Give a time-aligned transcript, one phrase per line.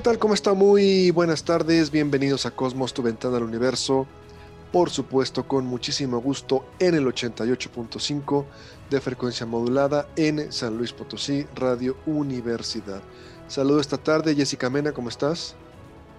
[0.00, 0.18] ¿Qué tal?
[0.18, 0.54] ¿Cómo está?
[0.54, 1.90] Muy buenas tardes.
[1.90, 4.06] Bienvenidos a Cosmos, tu ventana al universo.
[4.72, 8.46] Por supuesto, con muchísimo gusto en el 88.5
[8.88, 13.02] de frecuencia modulada en San Luis Potosí, Radio Universidad.
[13.46, 15.54] Saludo esta tarde, Jessica Mena, ¿cómo estás?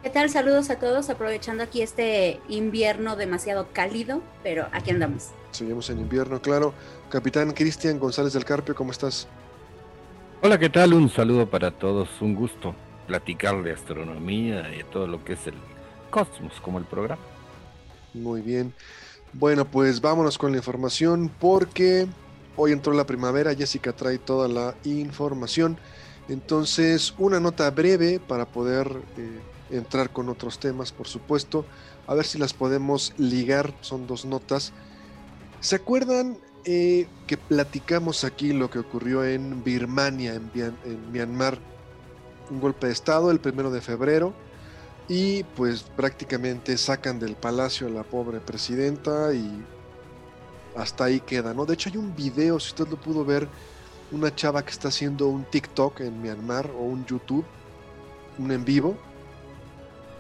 [0.04, 0.30] ¿Qué tal?
[0.30, 5.30] Saludos a todos, aprovechando aquí este invierno demasiado cálido, pero aquí andamos.
[5.50, 6.76] Seguimos en invierno, claro.
[7.10, 9.28] Capitán Cristian González del Carpio, ¿cómo estás?
[10.44, 10.94] Hola, ¿qué tal?
[10.94, 12.76] Un saludo para todos, un gusto
[13.08, 15.56] platicar de astronomía y todo lo que es el
[16.12, 17.22] cosmos como el programa.
[18.14, 18.74] Muy bien.
[19.34, 22.06] Bueno, pues vámonos con la información porque
[22.58, 25.78] hoy entró la primavera, Jessica trae toda la información.
[26.28, 29.40] Entonces, una nota breve para poder eh,
[29.76, 31.66] entrar con otros temas, por supuesto.
[32.08, 34.74] A ver si las podemos ligar, son dos notas.
[35.62, 41.70] ¿Se acuerdan eh, que platicamos aquí lo que ocurrió en Birmania, en Myanmar?
[42.52, 44.34] Un golpe de Estado el primero de febrero
[45.08, 49.66] y pues prácticamente sacan del palacio a la pobre presidenta y
[50.76, 51.66] hasta ahí queda, ¿no?
[51.66, 53.48] De hecho hay un video, si usted lo pudo ver,
[54.12, 57.46] una chava que está haciendo un TikTok en Myanmar o un YouTube,
[58.38, 58.96] un en vivo,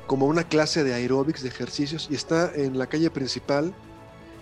[0.07, 3.73] como una clase de aeróbics, de ejercicios, y está en la calle principal,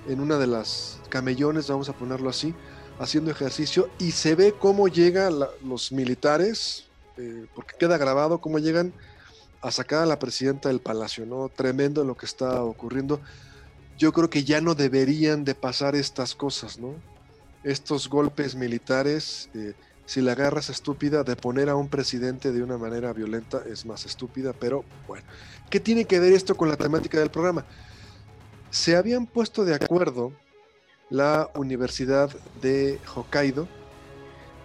[0.08, 2.56] en una de las camellones, vamos a ponerlo así,
[3.00, 6.89] haciendo ejercicio, y se ve cómo llegan los militares,
[7.20, 8.94] eh, porque queda grabado cómo llegan
[9.62, 11.50] a sacar a la presidenta del palacio, ¿no?
[11.50, 13.20] Tremendo lo que está ocurriendo.
[13.98, 16.96] Yo creo que ya no deberían de pasar estas cosas, ¿no?
[17.64, 19.74] Estos golpes militares, eh,
[20.06, 24.06] si la agarras estúpida, de poner a un presidente de una manera violenta es más
[24.06, 25.26] estúpida, pero bueno.
[25.70, 27.66] ¿Qué tiene que ver esto con la temática del programa?
[28.72, 30.32] Se habían puesto de acuerdo
[31.10, 32.30] la Universidad
[32.62, 33.68] de Hokkaido,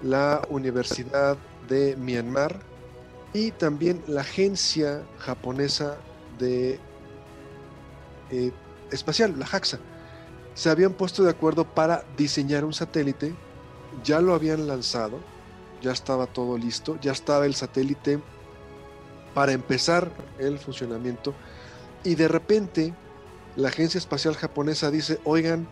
[0.02, 1.36] la Universidad
[1.68, 2.60] de Myanmar
[3.32, 5.96] y también la agencia japonesa
[6.38, 6.78] de
[8.30, 8.52] eh,
[8.90, 9.78] espacial, la JAXA.
[10.54, 13.34] Se habían puesto de acuerdo para diseñar un satélite,
[14.04, 15.18] ya lo habían lanzado,
[15.82, 18.20] ya estaba todo listo, ya estaba el satélite
[19.34, 21.34] para empezar el funcionamiento
[22.04, 22.94] y de repente
[23.56, 25.66] la agencia espacial japonesa dice, oigan,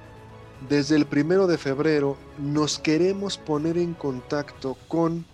[0.69, 5.27] desde el primero de febrero nos queremos poner en contacto con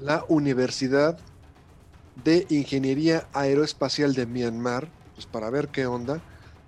[0.00, 1.18] la Universidad
[2.24, 6.22] de Ingeniería Aeroespacial de Myanmar, pues para ver qué onda,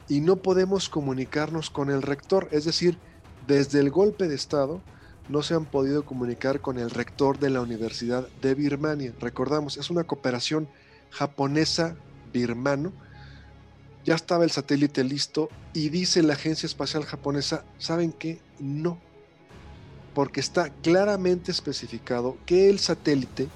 [0.08, 2.98] y no podemos comunicarnos con el rector, es decir,
[3.46, 4.80] desde el golpe de Estado
[5.28, 9.12] no se han podido comunicar con el rector de la Universidad de Birmania.
[9.20, 10.68] Recordamos, es una cooperación
[11.10, 12.92] japonesa-birmano.
[14.04, 18.40] Ya estaba el satélite listo y dice la Agencia Espacial Japonesa, ¿saben qué?
[18.58, 18.98] No,
[20.18, 23.46] porque está claramente especificado que el satélite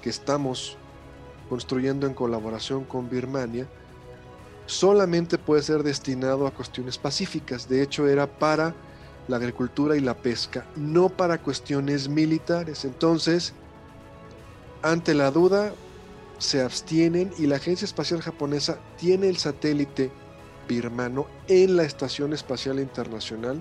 [0.00, 0.76] que estamos
[1.48, 3.66] construyendo en colaboración con Birmania
[4.66, 7.68] solamente puede ser destinado a cuestiones pacíficas.
[7.68, 8.72] De hecho, era para
[9.26, 12.84] la agricultura y la pesca, no para cuestiones militares.
[12.84, 13.52] Entonces,
[14.82, 15.72] ante la duda,
[16.38, 20.12] se abstienen y la Agencia Espacial Japonesa tiene el satélite
[20.68, 23.60] birmano en la Estación Espacial Internacional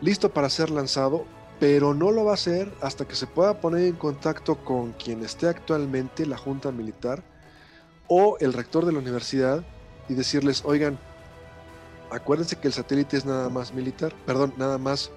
[0.00, 1.24] listo para ser lanzado,
[1.58, 5.24] pero no lo va a hacer hasta que se pueda poner en contacto con quien
[5.24, 7.22] esté actualmente la Junta Militar
[8.08, 9.64] o el rector de la universidad
[10.08, 10.98] y decirles, oigan,
[12.10, 15.10] acuérdense que el satélite es nada más militar, perdón, nada más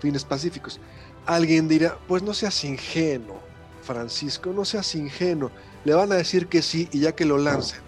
[0.00, 0.80] fines pacíficos.
[1.26, 3.38] Alguien dirá, pues no seas ingenuo,
[3.82, 5.50] Francisco, no seas ingenuo.
[5.84, 7.80] Le van a decir que sí y ya que lo lancen,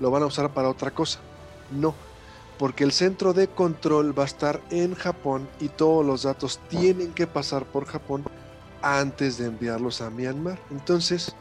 [0.00, 1.20] lo van a usar para otra cosa.
[1.70, 1.94] No,
[2.58, 7.12] porque el centro de control va a estar en Japón y todos los datos tienen
[7.12, 8.24] que pasar por Japón
[8.82, 10.58] antes de enviarlos a Myanmar.
[10.70, 11.34] Entonces,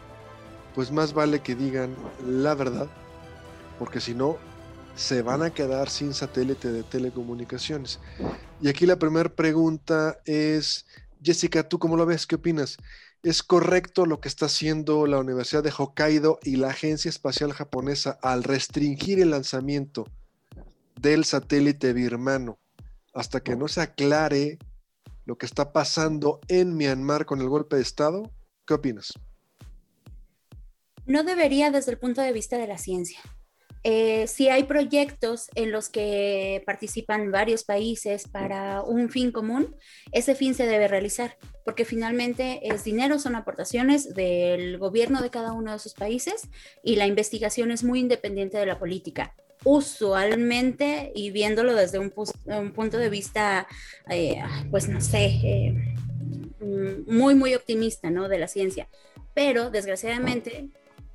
[0.73, 1.95] pues más vale que digan
[2.25, 2.87] la verdad,
[3.77, 4.37] porque si no,
[4.95, 7.99] se van a quedar sin satélite de telecomunicaciones.
[8.61, 10.85] Y aquí la primera pregunta es,
[11.21, 12.25] Jessica, ¿tú cómo lo ves?
[12.25, 12.77] ¿Qué opinas?
[13.23, 18.19] ¿Es correcto lo que está haciendo la Universidad de Hokkaido y la Agencia Espacial Japonesa
[18.21, 20.05] al restringir el lanzamiento
[20.99, 22.59] del satélite birmano
[23.13, 24.57] hasta que no se aclare
[25.25, 28.31] lo que está pasando en Myanmar con el golpe de Estado?
[28.65, 29.13] ¿Qué opinas?
[31.05, 33.19] No debería desde el punto de vista de la ciencia.
[33.85, 39.75] Eh, si hay proyectos en los que participan varios países para un fin común,
[40.13, 45.51] ese fin se debe realizar, porque finalmente es dinero, son aportaciones del gobierno de cada
[45.51, 46.47] uno de esos países
[46.81, 49.35] y la investigación es muy independiente de la política.
[49.63, 53.67] Usualmente, y viéndolo desde un, punto de vista,
[54.09, 55.95] eh, pues no sé, eh,
[56.59, 58.27] mm, muy, muy optimista, ¿no?
[58.27, 58.89] De la ciencia.
[59.33, 60.69] Pero desgraciadamente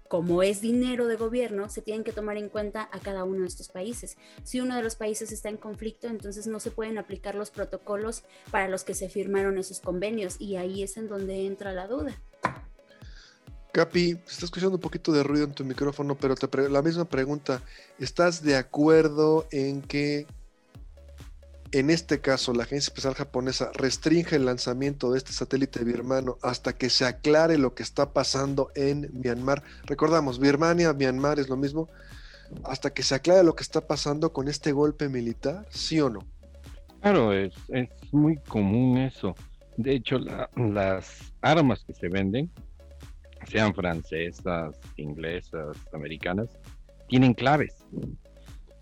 [0.09, 3.49] como es dinero de gobierno, se tienen que tomar en cuenta a cada uno de
[3.49, 4.17] estos países.
[4.43, 8.25] Si uno de los países está en conflicto, entonces no se pueden aplicar los protocolos
[8.51, 12.21] para los que se firmaron esos convenios y ahí es en donde entra la duda.
[13.73, 17.63] Capi, está escuchando un poquito de ruido en tu micrófono, pero te la misma pregunta,
[17.99, 20.27] ¿estás de acuerdo en que
[21.73, 26.73] en este caso, la Agencia Espacial Japonesa restringe el lanzamiento de este satélite birmano hasta
[26.73, 29.63] que se aclare lo que está pasando en Myanmar.
[29.85, 31.89] Recordamos, Birmania, Myanmar es lo mismo.
[32.65, 36.21] Hasta que se aclare lo que está pasando con este golpe militar, ¿sí o no?
[37.03, 37.53] Claro, es,
[38.13, 39.35] muy común eso.
[39.77, 40.19] De hecho,
[40.57, 42.51] las armas que se venden,
[43.49, 46.49] sean francesas, inglesas, americanas,
[47.09, 47.85] tienen claves.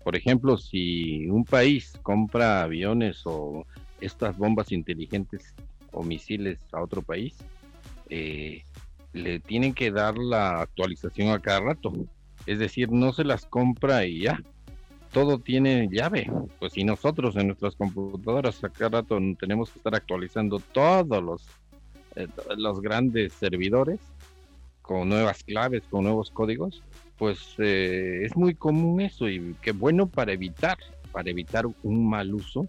[0.03, 3.65] Por ejemplo, si un país compra aviones o
[3.99, 5.53] estas bombas inteligentes
[5.91, 7.37] o misiles a otro país,
[8.09, 8.63] eh,
[9.13, 11.93] le tienen que dar la actualización a cada rato.
[12.45, 14.41] Es decir, no se las compra y ya.
[15.11, 16.29] Todo tiene llave.
[16.59, 21.47] Pues si nosotros en nuestras computadoras a cada rato tenemos que estar actualizando todos los,
[22.15, 22.27] eh,
[22.57, 23.99] los grandes servidores
[24.87, 26.81] con nuevas claves, con nuevos códigos,
[27.17, 30.77] pues eh, es muy común eso y qué bueno para evitar,
[31.11, 32.67] para evitar un mal uso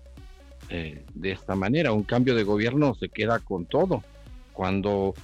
[0.69, 1.93] eh, de esta manera.
[1.93, 4.03] Un cambio de gobierno se queda con todo.
[4.53, 5.15] Cuando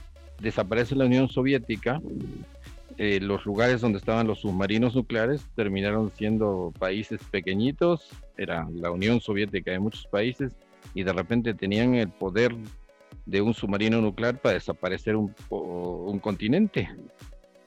[0.41, 2.01] desaparece la Unión Soviética,
[2.97, 9.21] eh, los lugares donde estaban los submarinos nucleares terminaron siendo países pequeñitos, era la Unión
[9.21, 10.53] Soviética de muchos países,
[10.95, 12.55] y de repente tenían el poder
[13.27, 16.89] de un submarino nuclear para desaparecer un, un continente.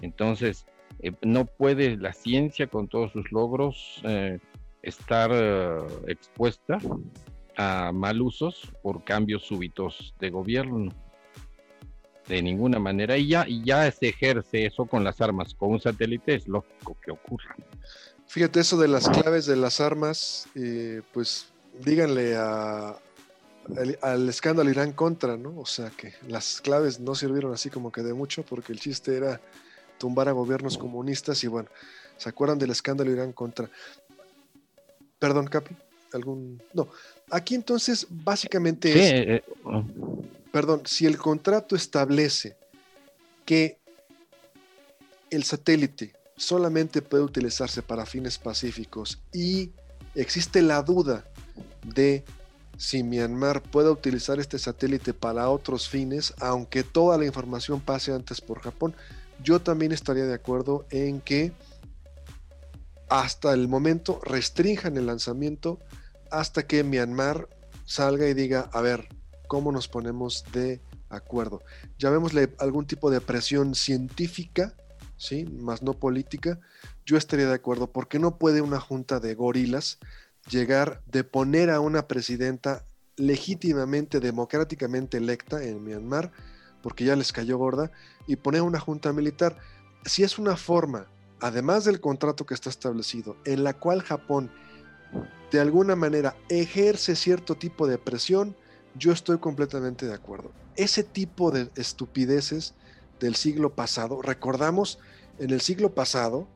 [0.02, 0.66] Entonces,
[1.00, 4.40] eh, no puede la ciencia con todos sus logros eh,
[4.82, 6.80] estar eh, expuesta
[7.56, 10.92] a mal usos por cambios súbitos de gobierno.
[12.28, 13.18] De ninguna manera.
[13.18, 15.54] Y ya, y ya se ejerce eso con las armas.
[15.54, 17.56] Con un satélite es lógico que ocurra.
[18.28, 20.50] Fíjate, eso de las claves de las armas,
[21.14, 21.48] pues
[21.86, 22.98] díganle a,
[24.02, 25.60] al escándalo Irán contra, ¿no?
[25.60, 29.16] O sea que las claves no sirvieron así como que de mucho porque el chiste
[29.16, 29.42] era
[29.98, 31.70] tumbar a gobiernos comunistas y bueno,
[32.18, 33.70] ¿se acuerdan del escándalo Irán contra...
[35.20, 35.76] Perdón, Capi,
[36.14, 36.62] algún...
[36.74, 36.88] No,
[37.30, 39.12] aquí entonces básicamente es...
[39.12, 39.84] Eh, eh, oh.
[40.52, 42.56] Perdón, si el contrato establece
[43.46, 43.78] que
[45.30, 49.72] el satélite solamente puede utilizarse para fines pacíficos y
[50.16, 51.26] existe la duda
[51.84, 52.24] de
[52.78, 58.40] si Myanmar puede utilizar este satélite para otros fines, aunque toda la información pase antes
[58.40, 58.96] por Japón,
[59.44, 61.52] yo también estaría de acuerdo en que
[63.10, 65.80] hasta el momento restrinjan el lanzamiento
[66.30, 67.50] hasta que Myanmar
[67.86, 69.08] salga y diga, a ver,
[69.48, 71.62] ¿cómo nos ponemos de acuerdo?
[71.98, 74.74] Llamémosle algún tipo de presión científica,
[75.18, 75.46] ¿sí?
[75.46, 76.60] Más no política.
[77.06, 80.00] Yo estaría de acuerdo porque no puede una junta de gorilas
[80.50, 82.86] llegar de poner a una presidenta
[83.16, 86.32] legítimamente, democráticamente electa en Myanmar,
[86.82, 87.92] porque ya les cayó gorda,
[88.28, 89.58] y poner una junta militar.
[90.06, 91.08] Si es una forma,
[91.40, 94.52] además del contrato que está establecido, en la cual Japón
[95.52, 98.56] de alguna manera ejerce cierto tipo de presión,
[98.96, 100.52] yo estoy completamente de acuerdo.
[100.76, 102.74] Ese tipo de estupideces
[103.20, 105.00] del siglo pasado, recordamos,
[105.40, 106.48] en el siglo pasado,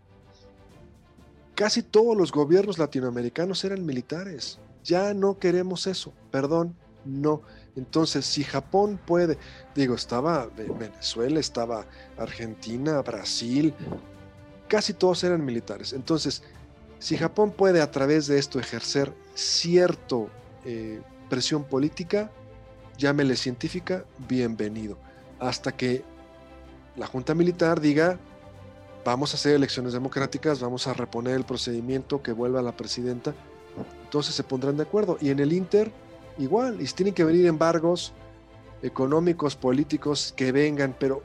[1.61, 4.57] casi todos los gobiernos latinoamericanos eran militares.
[4.83, 6.75] Ya no queremos eso, perdón,
[7.05, 7.43] no.
[7.75, 9.37] Entonces, si Japón puede,
[9.75, 11.85] digo, estaba Venezuela, estaba
[12.17, 13.75] Argentina, Brasil,
[14.67, 15.93] casi todos eran militares.
[15.93, 16.41] Entonces,
[16.97, 20.31] si Japón puede a través de esto ejercer cierto
[20.65, 20.99] eh,
[21.29, 22.31] presión política,
[22.97, 24.97] llámele científica, bienvenido.
[25.37, 26.03] Hasta que
[26.95, 28.17] la Junta Militar diga,
[29.03, 33.33] vamos a hacer elecciones democráticas, vamos a reponer el procedimiento que vuelva la presidenta,
[34.03, 35.17] entonces se pondrán de acuerdo.
[35.21, 35.91] Y en el Inter,
[36.37, 38.13] igual, y tienen que venir embargos,
[38.81, 41.23] económicos, políticos, que vengan, pero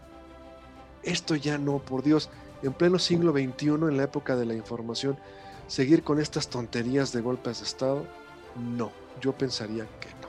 [1.02, 2.30] esto ya no, por Dios,
[2.62, 5.18] en pleno siglo XXI, en la época de la información,
[5.66, 8.06] seguir con estas tonterías de golpes de Estado,
[8.76, 8.90] no,
[9.20, 10.28] yo pensaría que no.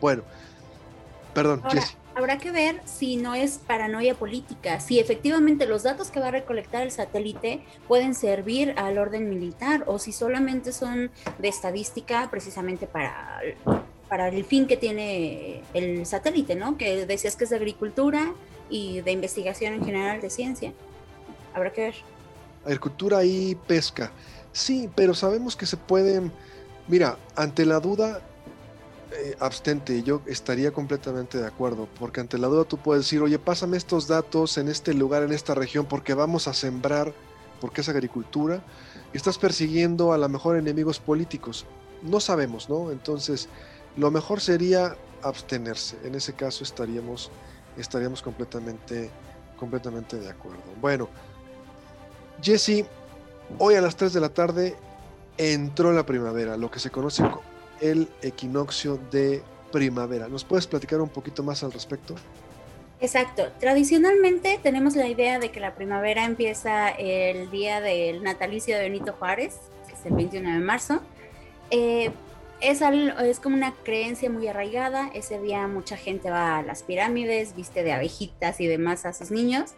[0.00, 0.22] Bueno,
[1.34, 1.62] perdón,
[2.18, 6.30] Habrá que ver si no es paranoia política, si efectivamente los datos que va a
[6.32, 12.88] recolectar el satélite pueden servir al orden militar o si solamente son de estadística precisamente
[12.88, 13.40] para,
[14.08, 16.76] para el fin que tiene el satélite, ¿no?
[16.76, 18.34] Que decías que es de agricultura
[18.68, 20.72] y de investigación en general de ciencia.
[21.54, 21.94] Habrá que ver.
[22.64, 24.10] Agricultura y pesca.
[24.50, 26.32] Sí, pero sabemos que se pueden...
[26.88, 28.22] Mira, ante la duda,
[29.10, 33.38] eh, abstente, yo estaría completamente de acuerdo, porque ante la duda tú puedes decir, oye,
[33.38, 37.14] pásame estos datos en este lugar, en esta región, porque vamos a sembrar,
[37.60, 38.62] porque es agricultura,
[39.12, 41.64] y estás persiguiendo a lo mejor enemigos políticos.
[42.02, 42.90] No sabemos, ¿no?
[42.90, 43.48] Entonces,
[43.96, 45.96] lo mejor sería abstenerse.
[46.04, 47.30] En ese caso estaríamos,
[47.78, 49.10] estaríamos completamente,
[49.58, 50.60] completamente de acuerdo.
[50.82, 51.08] Bueno,
[52.42, 52.84] Jesse,
[53.58, 54.76] hoy a las 3 de la tarde
[55.38, 59.42] entró la primavera, lo que se conoce como el equinoccio de
[59.72, 60.28] primavera.
[60.28, 62.14] ¿Nos puedes platicar un poquito más al respecto?
[63.00, 63.48] Exacto.
[63.60, 69.12] Tradicionalmente tenemos la idea de que la primavera empieza el día del natalicio de Benito
[69.12, 69.56] Juárez,
[69.86, 71.00] que es el 21 de marzo.
[71.70, 72.10] Eh,
[72.60, 75.10] es, es como una creencia muy arraigada.
[75.14, 79.30] Ese día mucha gente va a las pirámides, viste de abejitas y demás a sus
[79.30, 79.74] niños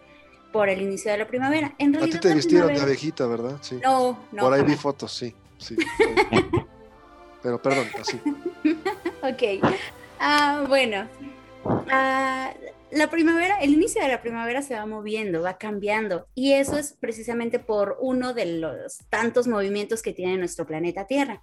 [0.52, 1.74] por el inicio de la primavera.
[1.78, 3.58] En realidad, a ti te vistieron de abejita, ¿verdad?
[3.60, 3.78] Sí.
[3.82, 4.42] No, no.
[4.42, 5.34] Por ahí vi fotos, sí.
[5.58, 5.76] sí.
[7.42, 8.20] Pero perdón, así.
[9.22, 9.72] ok.
[10.18, 11.08] Ah, bueno.
[11.90, 12.52] Ah,
[12.90, 16.26] la primavera, el inicio de la primavera se va moviendo, va cambiando.
[16.34, 21.42] Y eso es precisamente por uno de los tantos movimientos que tiene nuestro planeta Tierra.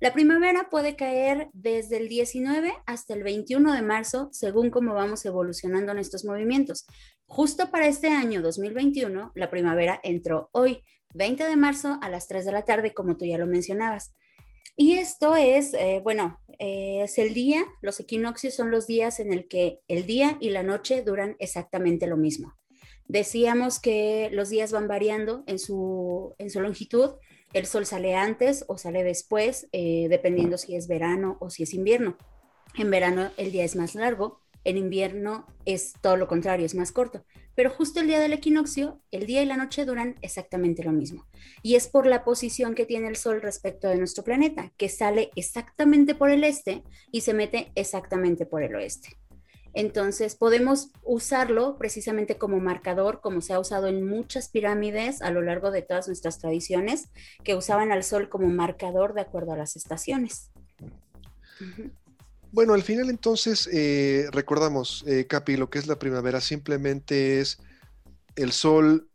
[0.00, 5.24] La primavera puede caer desde el 19 hasta el 21 de marzo, según cómo vamos
[5.24, 6.86] evolucionando en estos movimientos.
[7.26, 10.82] Justo para este año 2021, la primavera entró hoy,
[11.14, 14.14] 20 de marzo a las 3 de la tarde, como tú ya lo mencionabas.
[14.76, 19.32] Y esto es, eh, bueno, eh, es el día, los equinoccios son los días en
[19.32, 22.54] el que el día y la noche duran exactamente lo mismo.
[23.06, 27.10] Decíamos que los días van variando en su, en su longitud,
[27.52, 31.74] el sol sale antes o sale después, eh, dependiendo si es verano o si es
[31.74, 32.16] invierno.
[32.76, 36.92] En verano el día es más largo, en invierno es todo lo contrario, es más
[36.92, 37.24] corto.
[37.54, 41.26] Pero justo el día del equinoccio, el día y la noche duran exactamente lo mismo.
[41.62, 45.30] Y es por la posición que tiene el Sol respecto de nuestro planeta, que sale
[45.36, 49.16] exactamente por el este y se mete exactamente por el oeste.
[49.74, 55.42] Entonces podemos usarlo precisamente como marcador, como se ha usado en muchas pirámides a lo
[55.42, 57.08] largo de todas nuestras tradiciones,
[57.42, 60.52] que usaban al sol como marcador de acuerdo a las estaciones.
[62.54, 67.58] Bueno, al final entonces eh, recordamos, eh, Capi, lo que es la primavera simplemente es
[68.36, 69.08] el sol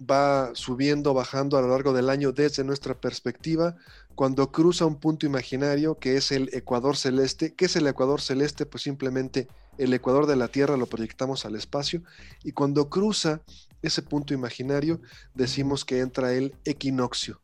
[0.00, 3.76] va subiendo, bajando a lo largo del año desde nuestra perspectiva,
[4.14, 7.52] cuando cruza un punto imaginario que es el ecuador celeste.
[7.52, 8.64] ¿Qué es el ecuador celeste?
[8.64, 12.02] Pues simplemente el ecuador de la Tierra lo proyectamos al espacio
[12.44, 13.42] y cuando cruza
[13.82, 15.02] ese punto imaginario
[15.34, 17.42] decimos que entra el equinoccio,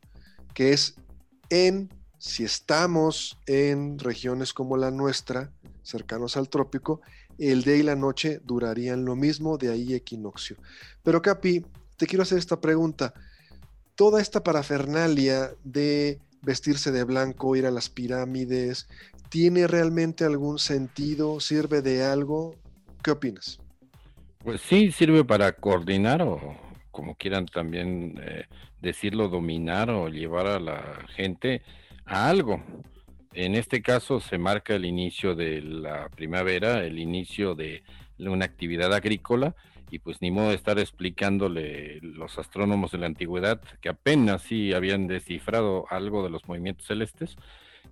[0.55, 0.95] que es
[1.51, 1.91] en
[2.23, 5.51] si estamos en regiones como la nuestra,
[5.81, 7.01] cercanos al trópico,
[7.37, 10.55] el día y la noche durarían lo mismo, de ahí equinoccio.
[11.03, 11.65] Pero Capi,
[11.97, 13.13] te quiero hacer esta pregunta.
[13.95, 18.87] Toda esta parafernalia de vestirse de blanco, ir a las pirámides,
[19.27, 21.41] ¿tiene realmente algún sentido?
[21.41, 22.55] ¿Sirve de algo?
[23.03, 23.59] ¿Qué opinas?
[24.37, 26.39] Pues sí, sirve para coordinar o
[26.89, 28.45] como quieran también eh,
[28.81, 31.63] decirlo, dominar o llevar a la gente
[32.05, 32.63] a algo.
[33.33, 37.83] En este caso se marca el inicio de la primavera, el inicio de
[38.19, 39.55] una actividad agrícola
[39.93, 44.73] y pues ni modo de estar explicándole los astrónomos de la antigüedad que apenas sí
[44.73, 47.35] habían descifrado algo de los movimientos celestes,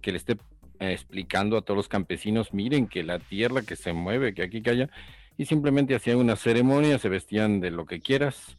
[0.01, 0.34] que le esté
[0.80, 4.63] eh, explicando a todos los campesinos, miren que la tierra que se mueve, que aquí
[4.63, 4.89] que allá,
[5.38, 8.58] y simplemente hacían una ceremonia, se vestían de lo que quieras,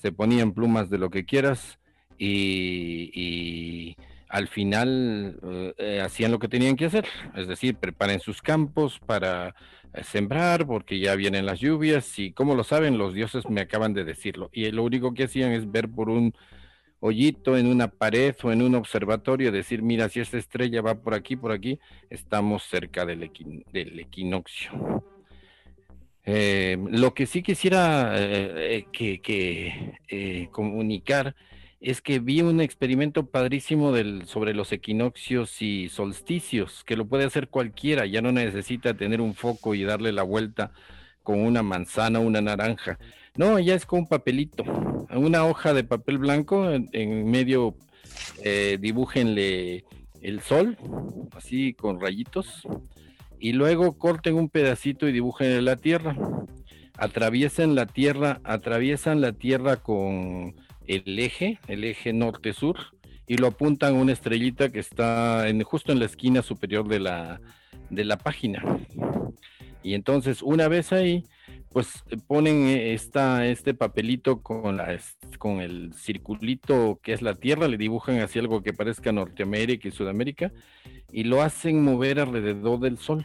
[0.00, 1.80] se ponían plumas de lo que quieras
[2.16, 3.96] y
[4.34, 8.98] al final eh, eh, hacían lo que tenían que hacer, es decir, preparen sus campos
[8.98, 9.54] para
[9.92, 13.94] eh, sembrar porque ya vienen las lluvias y como lo saben los dioses me acaban
[13.94, 16.34] de decirlo y lo único que hacían es ver por un
[16.98, 21.14] hoyito en una pared o en un observatorio decir mira si esta estrella va por
[21.14, 21.78] aquí por aquí
[22.10, 24.72] estamos cerca del, equinoccio
[26.26, 28.16] lo que sí quisiera
[28.92, 31.36] que, comunicar
[31.84, 37.24] es que vi un experimento padrísimo del, sobre los equinoccios y solsticios, que lo puede
[37.24, 40.72] hacer cualquiera, ya no necesita tener un foco y darle la vuelta
[41.22, 42.98] con una manzana o una naranja.
[43.36, 44.64] No, ya es con un papelito,
[45.10, 47.74] una hoja de papel blanco, en, medio
[48.42, 49.84] eh, dibújenle
[50.22, 50.78] el sol,
[51.36, 52.66] así con rayitos,
[53.38, 56.16] y luego corten un pedacito y dibujen la tierra.
[56.96, 60.54] Atraviesan la tierra, atraviesan la tierra con
[60.86, 62.76] el eje, el eje norte-sur,
[63.26, 67.40] y lo apuntan a una estrellita que está justo en la esquina superior de la,
[67.90, 68.62] de la página.
[69.82, 71.24] Y entonces, una vez ahí,
[71.70, 74.98] pues ponen esta, este papelito con, la,
[75.38, 79.90] con el circulito que es la Tierra, le dibujan así algo que parezca Norteamérica y
[79.90, 80.52] Sudamérica,
[81.12, 83.24] y lo hacen mover alrededor del Sol,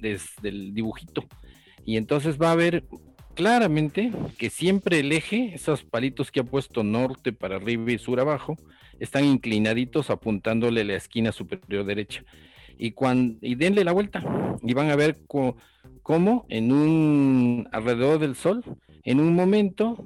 [0.00, 1.24] desde el dibujito.
[1.84, 2.84] Y entonces va a haber
[3.38, 8.18] claramente que siempre el eje, esos palitos que ha puesto norte para arriba y sur
[8.18, 8.56] abajo,
[8.98, 12.24] están inclinaditos apuntándole la esquina superior derecha.
[12.78, 14.24] Y, cuando, y denle la vuelta
[14.60, 18.64] y van a ver cómo en un alrededor del sol,
[19.04, 20.04] en un momento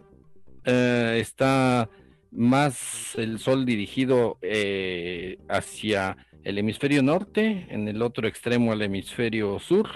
[0.66, 1.88] eh, está
[2.32, 9.58] más el sol dirigido eh, hacia el hemisferio norte, en el otro extremo al hemisferio
[9.58, 9.88] sur,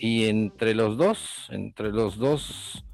[0.00, 2.84] y entre los dos, entre los dos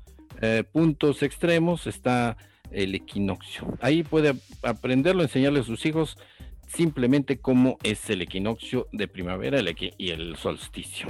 [0.41, 2.37] eh, puntos extremos está
[2.73, 3.79] el equinoccio.
[3.81, 6.19] Ahí puede aprenderlo, enseñarle a sus hijos
[6.67, 9.61] simplemente cómo es el equinoccio de primavera
[9.97, 11.07] y el solsticio.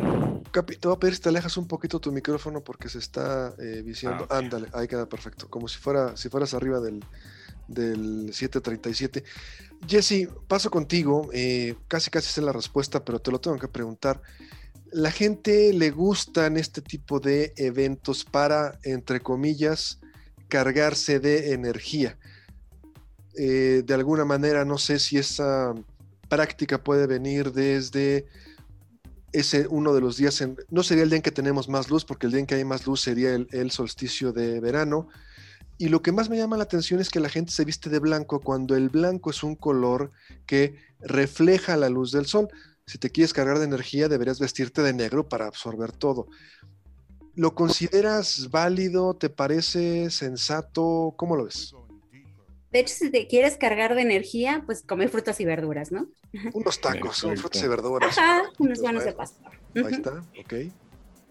[0.50, 3.54] Capi, te voy a pedir si te alejas un poquito tu micrófono porque se está
[3.58, 4.26] eh, viciando.
[4.28, 5.48] Ah, Ándale, ahí queda perfecto.
[5.48, 7.02] Como si, fuera, si fueras arriba del,
[7.68, 9.24] del 737.
[9.88, 11.30] Jesse, paso contigo.
[11.32, 14.20] Eh, casi casi sé la respuesta, pero te lo tengo que preguntar
[14.92, 20.00] la gente le gustan este tipo de eventos para, entre comillas,
[20.48, 22.18] cargarse de energía.
[23.36, 25.74] Eh, de alguna manera, no sé si esa
[26.28, 28.26] práctica puede venir desde
[29.32, 32.26] ese uno de los días, no sería el día en que tenemos más luz, porque
[32.26, 35.08] el día en que hay más luz sería el solsticio de verano.
[35.78, 37.98] Y lo que más me llama la atención es que la gente se viste de
[37.98, 40.10] blanco cuando el blanco es un color
[40.46, 42.48] que refleja la luz del sol.
[42.86, 46.28] Si te quieres cargar de energía, deberías vestirte de negro para absorber todo.
[47.34, 49.14] ¿Lo consideras válido?
[49.14, 51.12] ¿Te parece sensato?
[51.16, 51.74] ¿Cómo lo ves?
[52.70, 56.06] De hecho, si te quieres cargar de energía, pues come frutas y verduras, ¿no?
[56.54, 58.16] Unos tacos, frutas y verduras.
[58.16, 59.50] Ajá, unos buenos de pastor.
[59.74, 60.54] Ahí está, ok.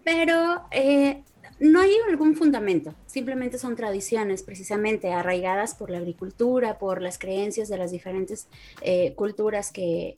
[0.04, 1.24] Pero eh,
[1.58, 7.68] no hay algún fundamento, simplemente son tradiciones precisamente arraigadas por la agricultura, por las creencias
[7.68, 8.46] de las diferentes
[8.82, 10.16] eh, culturas que,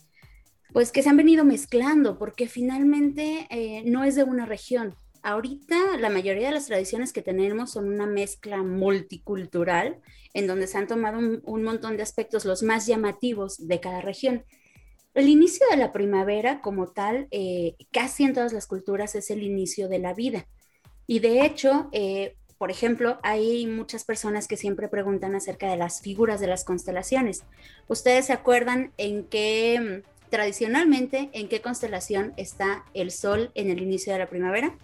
[0.73, 4.95] pues que se han venido mezclando, porque finalmente eh, no es de una región.
[5.23, 10.01] Ahorita la mayoría de las tradiciones que tenemos son una mezcla multicultural,
[10.35, 14.45] en donde se han tomado un, montón de aspectos, los más llamativos de cada región.
[15.15, 19.43] El inicio de la primavera como tal, eh, casi en todas las culturas es el
[19.43, 20.47] inicio de la vida.
[21.07, 26.03] Y de hecho, eh, por ejemplo, hay muchas personas que siempre preguntan acerca de las
[26.03, 27.45] figuras de las constelaciones.
[27.89, 34.13] ¿Ustedes se acuerdan en qué tradicionalmente, ¿en qué constelación está el Sol en el inicio
[34.13, 34.75] de la primavera?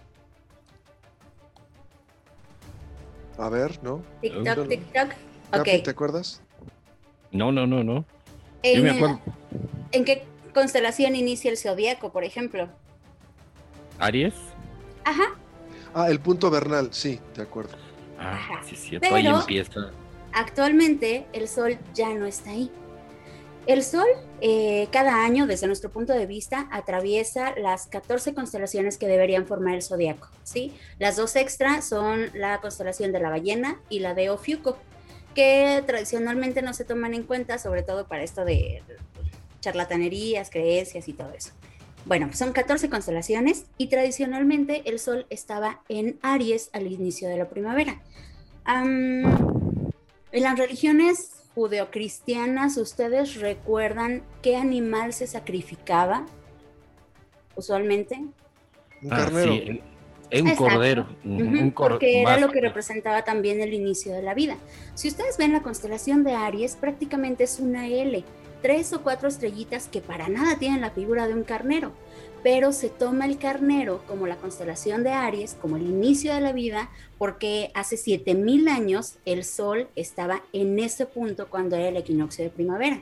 [3.37, 4.01] A ver, ¿no?
[4.21, 5.09] TikTok, TikTok.
[5.63, 6.41] ¿Te acuerdas?
[7.31, 8.05] No, no, no, no.
[8.63, 9.19] En, me acuerdo.
[9.91, 12.69] ¿En qué constelación inicia el zodiaco, por ejemplo?
[13.99, 14.33] ¿Aries?
[15.03, 15.35] Ajá.
[15.93, 17.77] Ah, el punto vernal, sí, de acuerdo.
[18.19, 19.91] Ah, sí, cierto, ahí empieza.
[20.33, 22.71] Actualmente el Sol ya no está ahí.
[23.67, 24.05] El Sol
[24.41, 29.73] eh, cada año, desde nuestro punto de vista, atraviesa las 14 constelaciones que deberían formar
[29.73, 30.29] el zodiaco.
[30.43, 30.73] ¿sí?
[30.99, 34.77] Las dos extra son la constelación de la ballena y la de Ofiuco,
[35.33, 38.83] que tradicionalmente no se toman en cuenta, sobre todo para esto de
[39.61, 41.51] charlatanerías, creencias y todo eso.
[42.05, 47.49] Bueno, son 14 constelaciones y tradicionalmente el Sol estaba en Aries al inicio de la
[47.49, 47.99] primavera.
[48.67, 49.73] en
[50.31, 56.25] las religiones judeocristianas, ¿ustedes recuerdan qué animal se sacrificaba
[57.55, 58.17] usualmente?
[59.01, 59.79] Un ah, carnero.
[60.33, 61.07] un cordero.
[61.75, 64.57] porque era lo que representaba también el inicio de la vida.
[64.95, 68.23] Si ustedes ven la constelación de Aries, prácticamente es una L,
[68.65, 71.91] tres o cuatro estrellitas que para nada tienen la figura de un carnero
[72.41, 76.51] pero se toma el carnero como la constelación de Aries, como el inicio de la
[76.51, 82.43] vida, porque hace 7000 años el Sol estaba en ese punto cuando era el equinoccio
[82.43, 83.01] de primavera.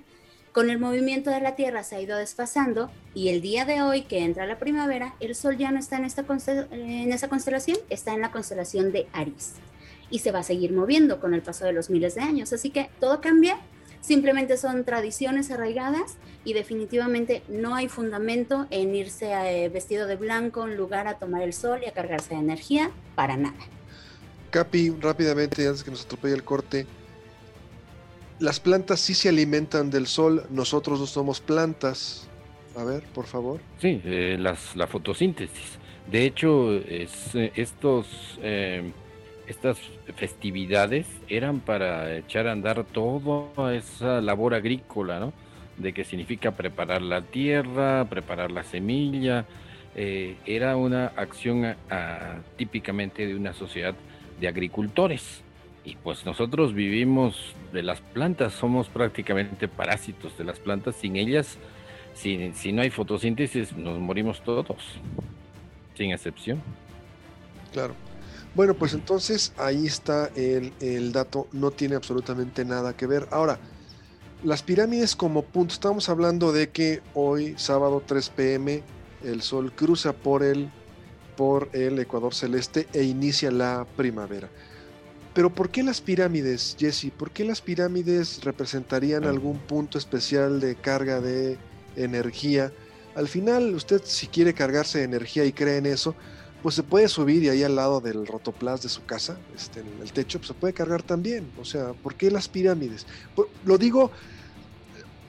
[0.53, 4.03] Con el movimiento de la Tierra se ha ido desfasando y el día de hoy
[4.03, 6.25] que entra la primavera, el Sol ya no está en, esta
[6.71, 9.55] en esa constelación, está en la constelación de Aries
[10.09, 12.53] y se va a seguir moviendo con el paso de los miles de años.
[12.53, 13.59] Así que todo cambia
[14.03, 20.61] simplemente son tradiciones arraigadas y definitivamente no hay fundamento en irse eh, vestido de blanco
[20.61, 23.57] a un lugar a tomar el sol y a cargarse de energía, para nada.
[24.51, 26.85] Capi, rápidamente, antes que nos atropelle el corte,
[28.39, 32.27] las plantas sí se alimentan del sol, nosotros no somos plantas.
[32.75, 33.61] A ver, por favor.
[33.79, 35.79] Sí, eh, las, la fotosíntesis.
[36.11, 38.91] De hecho, es, eh, estos, eh,
[39.47, 39.77] estas
[40.15, 45.33] festividades eran para echar a andar toda esa labor agrícola, ¿no?
[45.77, 49.45] De que significa preparar la tierra, preparar la semilla.
[49.95, 51.75] era una acción
[52.55, 53.95] típicamente de una sociedad
[54.39, 55.43] de agricultores.
[55.85, 60.95] Y pues nosotros vivimos de las plantas, somos prácticamente parásitos de las plantas.
[60.95, 61.57] Sin ellas,
[62.13, 64.77] si, si no hay fotosíntesis, nos morimos todos,
[65.95, 66.61] sin excepción.
[67.73, 67.95] Claro.
[68.55, 73.27] Bueno, pues entonces ahí está el, dato, no tiene absolutamente nada que ver.
[73.31, 73.59] Ahora,
[74.43, 78.83] las pirámides como punto, estamos hablando de que hoy, sábado 3 pm,
[79.23, 80.69] el sol cruza por el,
[81.35, 84.49] por el Ecuador celeste e inicia la primavera.
[85.33, 87.09] Pero ¿por qué las pirámides, Jesse?
[87.09, 91.57] ¿Por qué las pirámides representarían algún punto especial de carga de
[91.95, 92.71] energía?
[93.15, 96.15] Al final, usted si quiere cargarse de energía y cree en eso,
[96.63, 100.01] pues se puede subir y ahí al lado del rotoplas de su casa, este, en
[100.01, 101.51] el techo, pues se puede cargar también.
[101.59, 103.05] O sea, ¿por qué las pirámides?
[103.65, 104.11] Lo digo,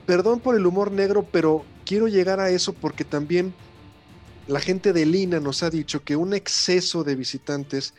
[0.06, 3.52] perdón por el humor negro, pero quiero llegar a eso porque también
[4.46, 7.94] la gente de Lina nos ha dicho que un exceso de visitantes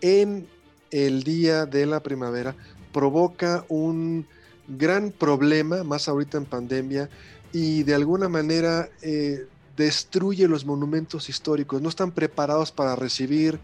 [0.00, 0.46] en
[0.92, 2.54] el día de la primavera
[2.92, 4.28] provoca un
[4.68, 7.10] gran problema, más ahorita en pandemia,
[7.52, 11.82] y de alguna manera eh, destruye los monumentos históricos.
[11.82, 13.60] No están preparados para recibir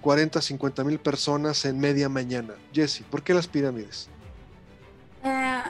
[0.00, 2.54] 40, 50 mil personas en media mañana.
[2.72, 4.08] Jesse, ¿por qué las pirámides?
[5.24, 5.62] Eh,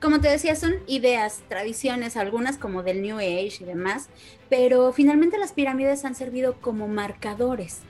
[0.00, 4.08] como te decía, son ideas, tradiciones, algunas como del New Age y demás,
[4.48, 7.80] pero finalmente las pirámides han servido como marcadores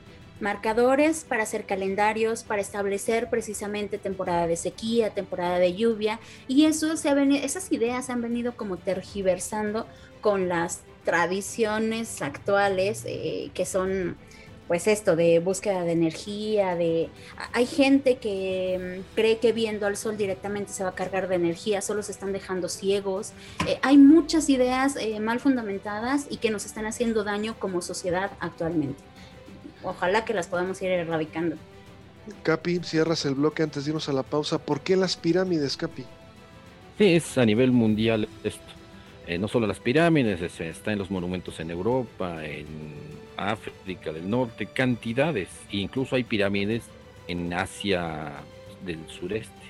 [0.42, 6.18] marcadores para hacer calendarios, para establecer precisamente temporada de sequía, temporada de lluvia,
[6.48, 9.86] y eso se ha venido, esas ideas han venido como tergiversando
[10.20, 14.16] con las tradiciones actuales eh, que son
[14.68, 17.10] pues esto de búsqueda de energía, de
[17.52, 21.34] hay gente que mm, cree que viendo al sol directamente se va a cargar de
[21.34, 23.32] energía, solo se están dejando ciegos.
[23.66, 28.30] Eh, hay muchas ideas eh, mal fundamentadas y que nos están haciendo daño como sociedad
[28.40, 29.02] actualmente
[29.82, 31.56] ojalá que las podamos ir erradicando.
[32.42, 34.58] Capi, cierras el bloque antes de irnos a la pausa.
[34.58, 36.04] ¿Por qué las pirámides, Capi?
[36.98, 38.60] Sí, es a nivel mundial esto.
[39.32, 42.66] Eh, no solo las pirámides, está en los monumentos en Europa, en
[43.38, 45.48] África del Norte, cantidades.
[45.70, 46.82] E incluso hay pirámides
[47.28, 48.32] en Asia
[48.84, 49.64] del sureste,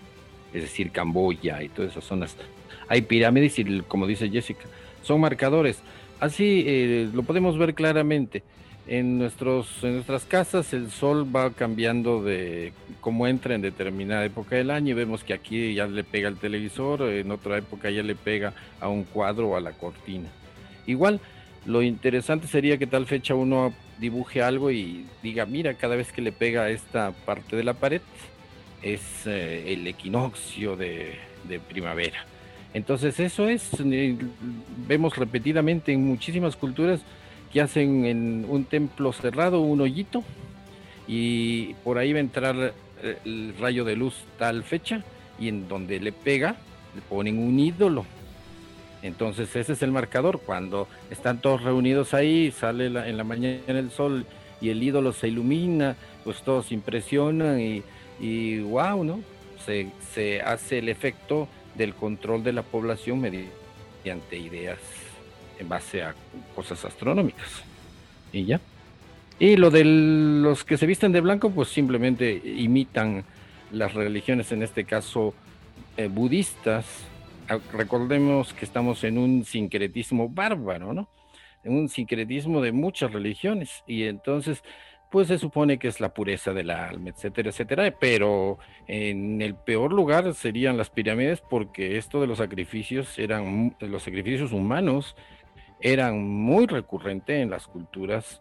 [0.52, 2.36] es decir, Camboya y todas esas zonas.
[2.88, 4.64] Hay pirámides y, como dice Jessica,
[5.02, 5.78] son marcadores.
[6.18, 8.42] Así eh, lo podemos ver claramente
[8.86, 14.56] en, nuestros, en nuestras casas el sol va cambiando de cómo entra en determinada época
[14.56, 18.02] del año y vemos que aquí ya le pega al televisor, en otra época ya
[18.02, 20.28] le pega a un cuadro o a la cortina.
[20.86, 21.20] Igual,
[21.64, 26.22] lo interesante sería que tal fecha uno dibuje algo y diga, mira, cada vez que
[26.22, 28.00] le pega a esta parte de la pared
[28.82, 31.14] es eh, el equinoccio de,
[31.48, 32.26] de primavera.
[32.74, 34.16] Entonces eso es, eh,
[34.88, 37.00] vemos repetidamente en muchísimas culturas,
[37.52, 40.24] que hacen en un templo cerrado un hoyito
[41.06, 45.04] y por ahí va a entrar eh, el rayo de luz tal fecha
[45.38, 46.56] y en donde le pega
[46.94, 48.06] le ponen un ídolo.
[49.02, 50.40] Entonces ese es el marcador.
[50.40, 54.26] Cuando están todos reunidos ahí, sale en la mañana el sol
[54.60, 57.82] y el ídolo se ilumina, pues todos impresionan y,
[58.20, 59.20] y wow, ¿no?
[59.66, 64.78] Se, se hace el efecto del control de la población mediante ideas
[65.62, 66.14] en base a
[66.54, 67.64] cosas astronómicas.
[68.32, 68.60] Y ya.
[69.38, 73.24] Y lo de los que se visten de blanco, pues simplemente imitan
[73.72, 75.34] las religiones, en este caso
[75.96, 76.86] eh, budistas.
[77.48, 81.08] Ah, recordemos que estamos en un sincretismo bárbaro, ¿no?
[81.64, 83.82] En un sincretismo de muchas religiones.
[83.86, 84.62] Y entonces,
[85.10, 87.94] pues se supone que es la pureza del alma, etcétera, etcétera.
[87.98, 94.02] Pero en el peor lugar serían las pirámides, porque esto de los sacrificios eran los
[94.02, 95.16] sacrificios humanos
[95.82, 98.40] eran muy recurrentes en las culturas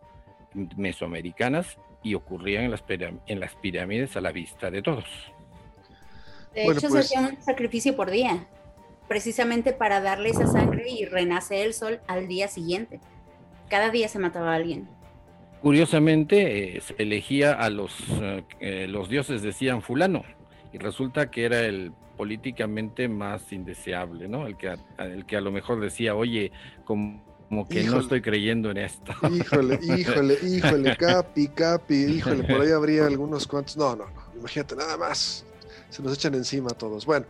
[0.53, 5.05] mesoamericanas y ocurrían en las, en las pirámides a la vista de todos.
[6.53, 8.47] De hecho, se pues hacía un sacrificio por día,
[9.07, 12.99] precisamente para darle esa sangre y renace el sol al día siguiente.
[13.69, 14.87] Cada día se mataba a alguien.
[15.61, 17.95] Curiosamente, eh, se elegía a los,
[18.59, 20.23] eh, los dioses decían fulano,
[20.73, 24.45] y resulta que era el políticamente más indeseable, ¿no?
[24.45, 26.51] El que, el que a lo mejor decía, oye,
[26.83, 27.23] como,
[27.69, 29.13] que no estoy creyendo en esto.
[29.29, 33.77] Híjole, híjole, híjole, capi, capi, híjole, por ahí habría algunos cuantos.
[33.77, 35.45] No, no, no, imagínate, nada más.
[35.89, 37.05] Se nos echan encima todos.
[37.05, 37.25] Bueno,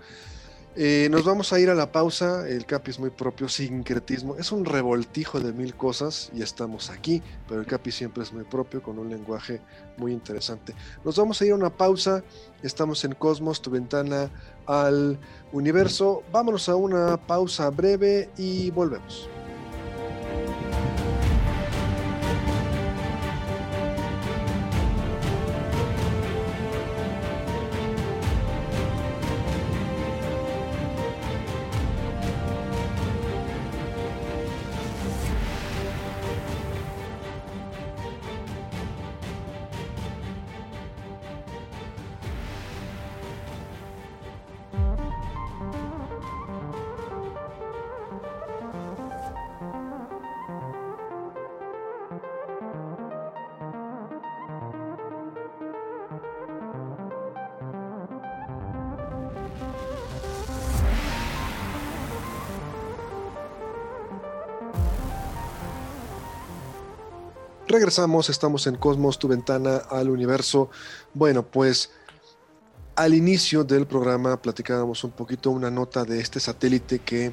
[0.76, 2.48] eh, nos vamos a ir a la pausa.
[2.48, 4.38] El Capi es muy propio, sincretismo.
[4.38, 8.44] Es un revoltijo de mil cosas y estamos aquí, pero el Capi siempre es muy
[8.44, 9.60] propio, con un lenguaje
[9.98, 10.74] muy interesante.
[11.04, 12.24] Nos vamos a ir a una pausa.
[12.64, 14.30] Estamos en Cosmos, tu ventana
[14.66, 15.20] al
[15.52, 16.24] universo.
[16.32, 19.28] Vámonos a una pausa breve y volvemos.
[67.72, 70.70] Regresamos, estamos en Cosmos, tu ventana al universo.
[71.14, 71.90] Bueno, pues
[72.98, 77.32] al inicio del programa platicábamos un poquito una nota de este satélite que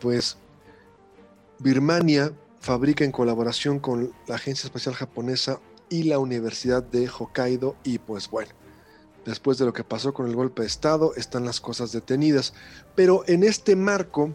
[0.00, 0.36] pues
[1.58, 7.98] Birmania fabrica en colaboración con la Agencia Espacial Japonesa y la Universidad de Hokkaido y
[7.98, 8.52] pues bueno,
[9.24, 12.54] después de lo que pasó con el golpe de Estado están las cosas detenidas,
[12.94, 14.30] pero en este marco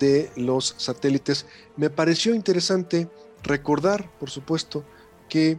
[0.00, 3.08] de los satélites me pareció interesante
[3.44, 4.84] Recordar, por supuesto,
[5.28, 5.58] que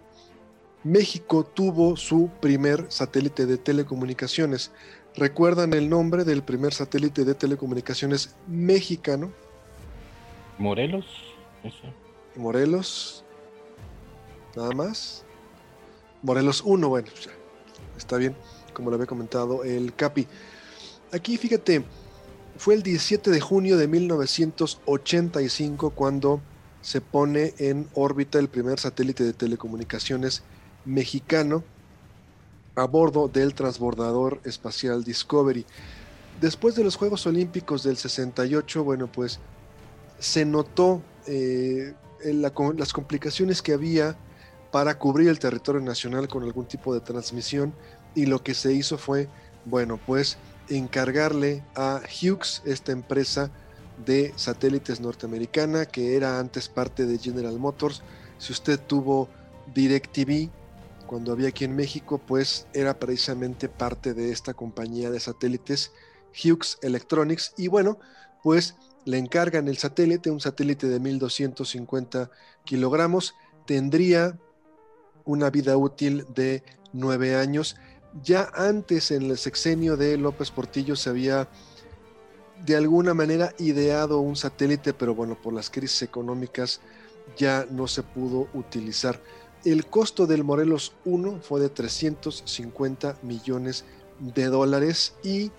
[0.84, 4.72] México tuvo su primer satélite de telecomunicaciones.
[5.16, 9.32] ¿Recuerdan el nombre del primer satélite de telecomunicaciones mexicano?
[10.58, 11.06] Morelos.
[12.36, 13.24] Morelos.
[14.56, 15.24] Nada más.
[16.24, 17.08] Morelos 1, bueno,
[17.98, 18.36] está bien,
[18.74, 20.26] como lo había comentado el Capi.
[21.12, 21.86] Aquí fíjate,
[22.58, 26.42] fue el 17 de junio de 1985 cuando
[26.86, 30.44] se pone en órbita el primer satélite de telecomunicaciones
[30.86, 31.64] mexicano
[32.76, 35.66] a bordo del transbordador espacial Discovery.
[36.40, 39.40] Después de los Juegos Olímpicos del 68, bueno, pues
[40.20, 44.16] se notó eh, las complicaciones que había
[44.72, 47.74] para cubrir el territorio nacional con algún tipo de transmisión
[48.14, 49.28] y lo que se hizo fue,
[49.66, 50.38] bueno, pues
[50.70, 53.50] encargarle a Hughes, esta empresa
[54.04, 58.04] de satélites norteamericana, que era antes parte de General Motors.
[58.38, 59.30] Si usted tuvo
[59.74, 60.50] DirecTV
[61.06, 65.92] cuando había aquí en México, pues era precisamente parte de esta compañía de satélites,
[66.34, 67.54] Hughes Electronics.
[67.58, 68.00] Y bueno,
[68.44, 72.32] pues le encargan el satélite, un satélite de 1250
[72.66, 74.38] kilogramos, tendría
[75.24, 77.76] una vida útil de nueve años.
[78.24, 81.50] Ya antes, en el sexenio de López Portillo, se había
[82.64, 86.82] de alguna manera ideado un satélite, pero bueno, por las crisis económicas
[87.38, 89.22] ya no se pudo utilizar.
[89.64, 93.84] El costo del Morelos 1 fue de 350 millones
[94.20, 95.52] de dólares y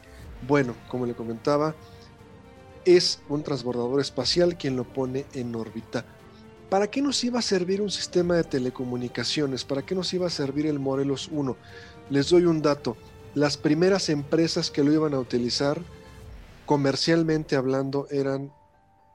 [0.47, 1.75] bueno, como le comentaba,
[2.85, 6.05] es un transbordador espacial quien lo pone en órbita.
[6.71, 9.65] ¿Para qué nos iba a servir un sistema de telecomunicaciones?
[9.65, 11.57] ¿Para qué nos iba a servir el Morelos 1?
[12.11, 12.97] Les doy un dato.
[13.35, 15.81] Las primeras empresas que lo iban a utilizar
[16.67, 18.53] comercialmente hablando eran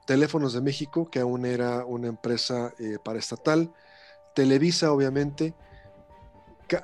[0.06, 3.72] Teléfonos de México, que aún era una empresa eh, paraestatal,
[4.34, 5.54] Televisa obviamente,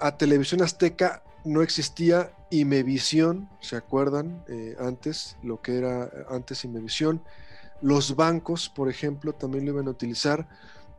[0.01, 4.45] a Televisión Azteca no existía Imevisión, ¿se acuerdan?
[4.49, 7.23] Eh, antes, lo que era antes Imevisión.
[7.81, 10.49] Los bancos, por ejemplo, también lo iban a utilizar.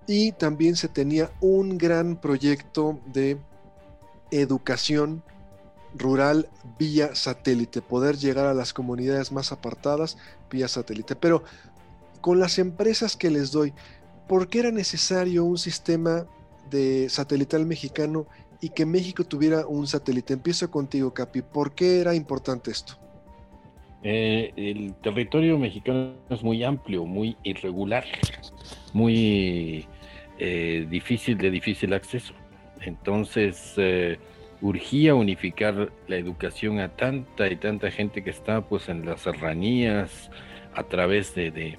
[0.08, 3.38] Y también se tenía un gran proyecto de
[4.32, 5.24] educación
[5.96, 10.18] rural vía satélite, poder llegar a las comunidades más apartadas
[10.52, 11.16] vía satélite.
[11.16, 11.44] Pero
[12.22, 13.74] con las empresas que les doy,
[14.28, 16.26] ¿por qué era necesario un sistema
[16.70, 18.28] de satelital mexicano
[18.62, 20.34] y que México tuviera un satélite?
[20.34, 21.42] Empiezo contigo, Capi.
[21.42, 22.98] ¿Por qué era importante esto?
[24.02, 28.06] Eh, el territorio mexicano es muy amplio, muy irregular,
[28.94, 29.86] muy
[30.38, 32.34] eh, difícil de difícil acceso.
[32.82, 34.18] Entonces, eh,
[34.62, 40.30] urgía unificar la educación a tanta y tanta gente que está pues en las serranías,
[40.74, 41.78] a través de,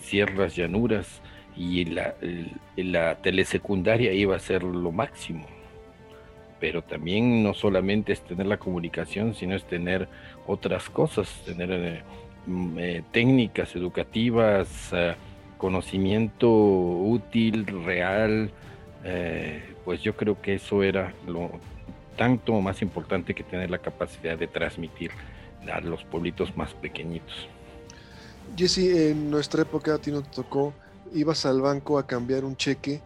[0.00, 1.20] sierras, llanuras,
[1.56, 2.14] y la,
[2.76, 5.46] la telesecundaria iba a ser lo máximo.
[6.60, 10.08] pero también no solamente es tener la comunicación, sino es tener
[10.46, 12.02] otras cosas, tener eh,
[12.46, 15.14] mm, eh, técnicas educativas, eh,
[15.58, 18.50] conocimiento útil, real,
[19.84, 21.50] pues yo creo que eso era lo
[22.16, 25.10] tanto más importante que tener la capacidad de transmitir
[25.72, 27.48] a los pueblitos más pequeñitos.
[28.56, 30.74] Jesse, en nuestra época a ti no te tocó,
[31.12, 33.00] ibas al banco a cambiar un cheque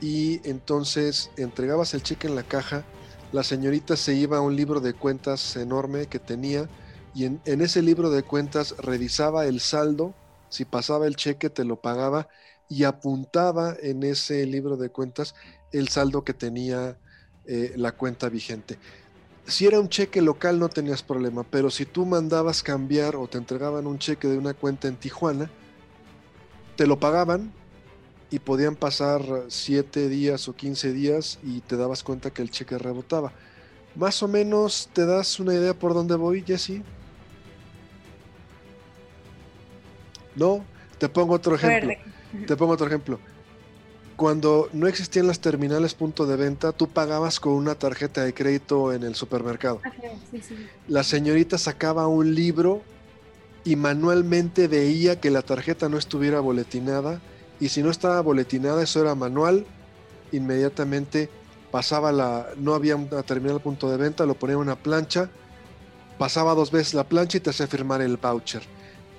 [0.00, 2.84] y entonces entregabas el cheque en la caja,
[3.32, 6.68] la señorita se iba a un libro de cuentas enorme que tenía
[7.14, 10.14] y en, ese libro de cuentas revisaba el saldo,
[10.50, 12.28] si pasaba el cheque te lo pagaba
[12.68, 15.34] y apuntaba en ese libro de cuentas
[15.72, 16.98] el saldo que tenía
[17.46, 18.78] eh, la cuenta vigente.
[19.46, 23.38] Si era un cheque local no tenías problema, pero si tú mandabas cambiar o te
[23.38, 25.48] entregaban un cheque de una cuenta en Tijuana,
[26.76, 27.52] te lo pagaban
[28.30, 32.76] y podían pasar 7 días o 15 días y te dabas cuenta que el cheque
[32.76, 33.32] rebotaba.
[33.94, 36.82] Más o menos te das una idea por dónde voy, Jesse.
[40.34, 40.64] No,
[40.98, 41.94] te pongo otro ejemplo.
[42.46, 43.18] Te pongo otro ejemplo.
[44.16, 48.94] Cuando no existían las terminales punto de venta, tú pagabas con una tarjeta de crédito
[48.94, 49.82] en el supermercado.
[50.88, 52.82] La señorita sacaba un libro
[53.64, 57.20] y manualmente veía que la tarjeta no estuviera boletinada
[57.60, 59.66] y si no estaba boletinada, eso era manual,
[60.32, 61.28] inmediatamente
[61.70, 65.28] pasaba la, no había una terminal punto de venta, lo ponía en una plancha,
[66.18, 68.62] pasaba dos veces la plancha y te hacía firmar el voucher.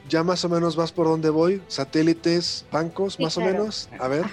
[0.09, 4.25] Ya más o menos vas por donde voy, satélites, bancos, más o menos, a ver.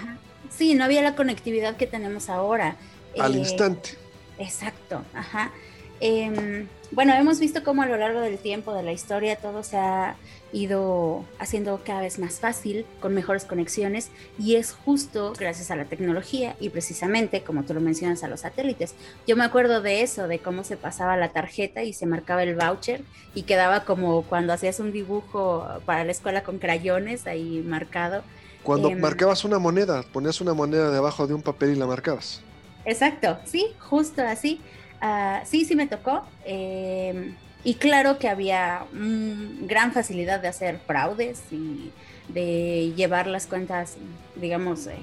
[0.57, 2.77] Sí, no había la conectividad que tenemos ahora.
[3.19, 3.91] Al eh, instante.
[4.37, 5.51] Exacto, ajá.
[5.99, 9.77] Em, bueno, hemos visto cómo a lo largo del tiempo, de la historia, todo se
[9.77, 10.15] ha
[10.51, 15.85] ido haciendo cada vez más fácil, con mejores conexiones, y es justo gracias a la
[15.85, 18.93] tecnología y precisamente, como tú lo mencionas, a los satélites.
[19.27, 22.55] Yo me acuerdo de eso, de cómo se pasaba la tarjeta y se marcaba el
[22.55, 23.01] voucher
[23.33, 28.23] y quedaba como cuando hacías un dibujo para la escuela con crayones ahí marcado.
[28.65, 32.41] Cuando em, marcabas una moneda, ponías una moneda debajo de un papel y la marcabas.
[32.83, 34.59] Exacto, sí, justo así.
[34.99, 36.23] Ah, sí, sí me tocó.
[36.45, 41.91] Em, y claro que había gran facilidad de hacer fraudes y
[42.27, 43.97] de llevar las cuentas,
[44.35, 44.97] digamos, eh,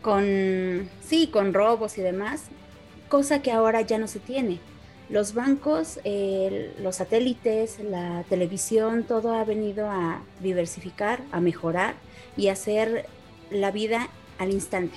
[0.00, 2.42] con, sí, con robos y demás,
[3.08, 4.60] cosa que ahora ya no se tiene.
[5.08, 5.98] Los bancos,
[6.82, 11.94] los satélites, la televisión, todo ha venido a diversificar, a mejorar
[12.36, 13.06] y hacer
[13.50, 14.96] la vida al instante.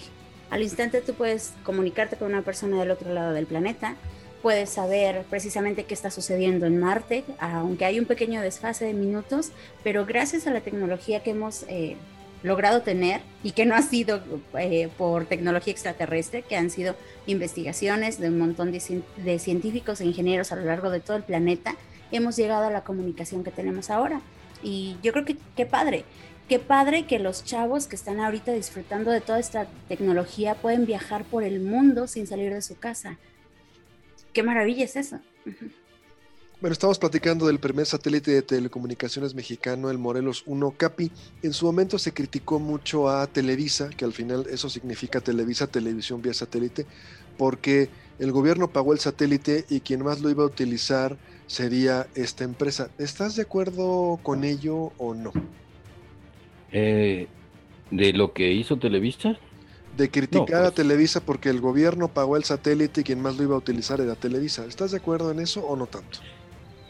[0.50, 3.96] Al instante tú puedes comunicarte con una persona del otro lado del planeta,
[4.42, 9.52] puedes saber precisamente qué está sucediendo en Marte, aunque hay un pequeño desfase de minutos,
[9.84, 11.96] pero gracias a la tecnología que hemos eh,
[12.44, 14.22] logrado tener y que no ha sido
[14.58, 16.96] eh, por tecnología extraterrestre, que han sido
[17.28, 21.76] investigaciones de un montón de, científicos e ingenieros a lo largo de todo el planeta,
[22.12, 24.22] hemos llegado a la comunicación que tenemos ahora.
[24.64, 26.06] Y yo creo que qué padre,
[26.50, 31.24] qué padre que los chavos que están ahorita disfrutando de toda esta tecnología pueden viajar
[31.24, 33.18] por el mundo sin salir de su casa
[34.34, 35.20] qué maravilla es eso.
[36.62, 41.12] Bueno, estamos platicando del primer satélite de telecomunicaciones mexicano, el Morelos 1 Capi.
[41.42, 46.22] En su momento se criticó mucho a Televisa, que al final eso significa Televisa, televisión
[46.22, 46.86] vía satélite,
[47.36, 52.44] porque el gobierno pagó el satélite y quien más lo iba a utilizar sería esta
[52.44, 52.92] empresa.
[53.00, 55.34] ¿Estás de acuerdo con ello o no?
[56.72, 57.28] Eh,
[57.90, 59.36] ¿De lo que hizo Televisa?
[59.98, 60.76] de criticar a pues.
[60.76, 64.16] Televisa porque el gobierno pagó el satélite y quien más lo iba a utilizar era
[64.16, 64.64] Televisa.
[64.66, 66.20] ¿Estás de acuerdo en eso o no tanto?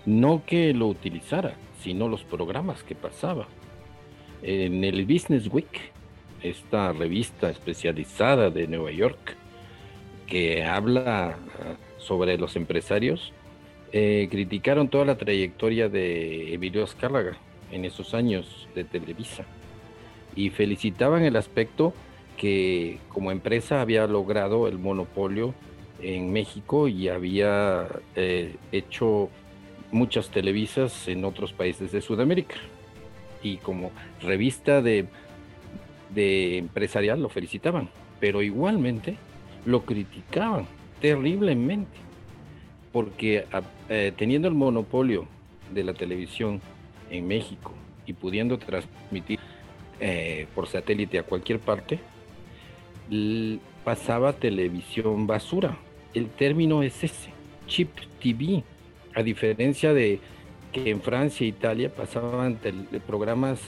[0.05, 3.47] No que lo utilizara, sino los programas que pasaba.
[4.41, 5.91] En el Business Week,
[6.41, 9.35] esta revista especializada de Nueva York,
[10.25, 13.33] que habla ah, sobre los empresarios,
[13.91, 17.37] eh, criticaron toda la trayectoria de Emilio Azcárraga
[17.71, 19.45] en esos años de Televisa
[20.35, 21.93] y felicitaban el aspecto
[22.37, 25.53] que como empresa había logrado el monopolio
[26.01, 29.29] en México y había eh, hecho
[29.91, 32.55] muchas televisas en otros países de Sudamérica.
[33.43, 35.05] Y como revista de,
[36.13, 37.89] de empresarial lo felicitaban,
[38.19, 39.17] pero igualmente
[39.65, 40.67] lo criticaban
[40.99, 41.97] terriblemente,
[42.91, 43.45] porque
[43.89, 45.27] eh, teniendo el monopolio
[45.73, 46.61] de la televisión
[47.09, 47.73] en México
[48.05, 49.39] y pudiendo transmitir
[49.99, 51.99] eh, por satélite a cualquier parte,
[53.83, 55.77] pasaba televisión basura.
[56.13, 57.31] El término es ese,
[57.67, 57.89] chip
[58.21, 58.63] TV,
[59.15, 60.19] a diferencia de
[60.71, 62.59] que en Francia e Italia pasaban
[63.05, 63.59] programas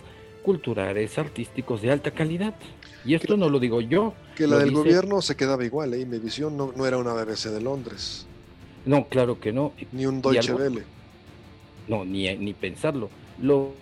[0.44, 2.54] culturales, artísticos de alta calidad.
[3.06, 4.14] Y esto no lo digo yo.
[4.36, 6.02] Que la del gobierno se quedaba igual, ¿eh?
[6.02, 8.26] Imevisión no, no era una BBC de Londres.
[8.86, 9.74] No, claro que no.
[9.92, 10.84] Ni un Deutsche Welle.
[11.88, 13.10] No, ni, ni pensarlo.
[13.42, 13.74] Lo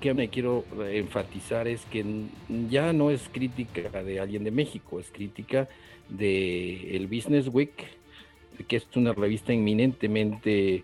[0.00, 2.04] que me quiero enfatizar es que
[2.68, 5.68] ya no es crítica de alguien de México, es crítica
[6.08, 7.72] de el Business Week,
[8.66, 10.82] que es una revista eminentemente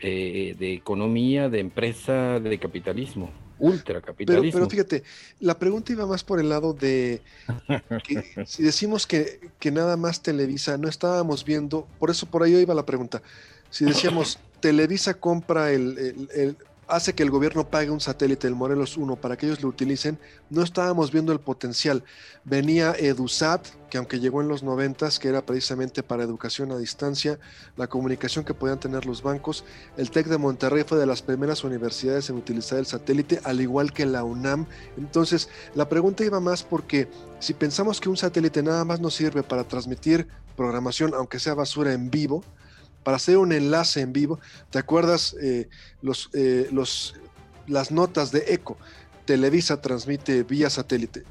[0.00, 4.42] eh, de economía, de empresa, de capitalismo ultracapitalismo.
[4.42, 5.02] Pero, pero fíjate,
[5.40, 7.22] la pregunta iba más por el lado de
[8.44, 12.74] si decimos que, que, nada más Televisa, no estábamos viendo, por eso por ahí iba
[12.74, 13.22] la pregunta.
[13.70, 16.56] Si decíamos Televisa compra el
[16.88, 20.18] hace que el gobierno pague un satélite, el Morelos 1, para que ellos lo utilicen,
[20.50, 22.04] no estábamos viendo el potencial.
[22.44, 27.38] Venía EduSat, que aunque llegó en los 90, que era precisamente para educación a distancia,
[27.76, 29.64] la comunicación que podían tener los bancos.
[29.96, 33.92] El TEC de Monterrey fue de las primeras universidades en utilizar el satélite, al igual
[33.92, 34.66] que la UNAM.
[34.96, 37.08] Entonces, la pregunta iba más porque
[37.40, 41.92] si pensamos que un satélite nada más nos sirve para transmitir programación, aunque sea basura
[41.92, 42.42] en vivo,
[43.06, 44.40] para hacer un enlace en vivo.
[44.68, 45.68] ¿Te acuerdas eh,
[46.32, 47.14] eh, los,
[47.68, 48.78] las notas de ECO?
[49.26, 51.22] Televisa transmite vía satélite.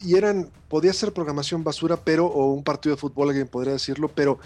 [0.00, 4.08] Y eran, podía ser programación basura, pero, o un partido de fútbol, alguien podría decirlo,
[4.08, 4.40] pero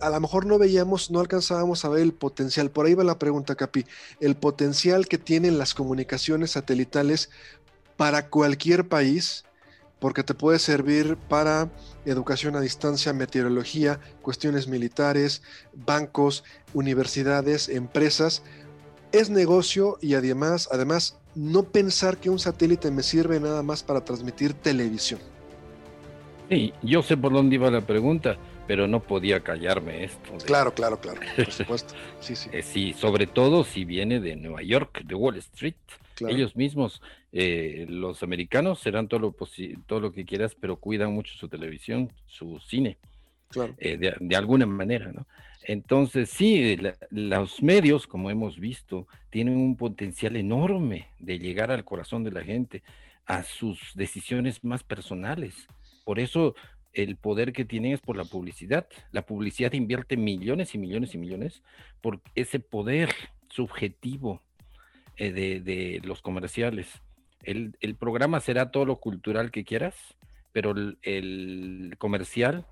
[0.00, 2.72] a lo mejor no veíamos, no alcanzábamos a ver el potencial.
[2.72, 3.86] Por ahí va la pregunta, Capi.
[4.18, 7.30] El potencial que tienen las comunicaciones satelitales
[7.96, 9.44] para cualquier país
[9.98, 11.70] porque te puede servir para
[12.04, 15.42] educación a distancia, meteorología, cuestiones militares,
[15.74, 16.44] bancos,
[16.74, 18.42] universidades, empresas.
[19.12, 24.04] Es negocio y además, además, no pensar que un satélite me sirve nada más para
[24.04, 25.20] transmitir televisión.
[26.48, 28.36] Sí, yo sé por dónde iba la pregunta,
[28.66, 30.32] pero no podía callarme esto.
[30.44, 31.94] Claro, claro, claro, por supuesto.
[32.20, 32.48] Sí, sí.
[32.52, 35.74] Eh, sí, sobre todo si viene de Nueva York, de Wall Street.
[36.20, 37.02] Ellos mismos,
[37.32, 39.36] eh, los americanos serán todo lo,
[39.86, 42.98] todo lo que quieras, pero cuidan mucho su televisión, su cine,
[43.78, 45.26] eh, de, alguna manera, ¿no?
[45.62, 46.78] Entonces, sí,
[47.10, 52.44] los medios, como hemos visto, tienen un potencial enorme de llegar al corazón de la
[52.44, 52.82] gente,
[53.26, 55.66] a sus decisiones más personales.
[56.04, 56.54] Por eso
[56.92, 58.86] el poder que tienen es por la publicidad.
[59.10, 61.62] La publicidad invierte millones y millones y millones
[62.00, 63.10] por ese poder
[63.48, 64.42] subjetivo
[65.18, 66.88] eh, de, los comerciales.
[67.42, 69.94] El, programa será todo lo cultural que quieras,
[70.52, 72.66] pero el, comercial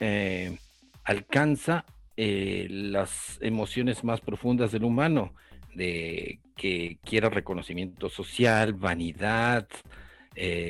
[0.00, 0.58] eh,
[1.04, 1.84] alcanza
[2.16, 5.34] eh, las emociones más profundas del humano,
[5.74, 9.66] de que quiera reconocimiento social, vanidad,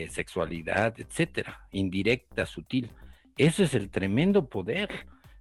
[0.09, 2.91] sexualidad, etcétera, indirecta, sutil.
[3.37, 4.89] Ese es el tremendo poder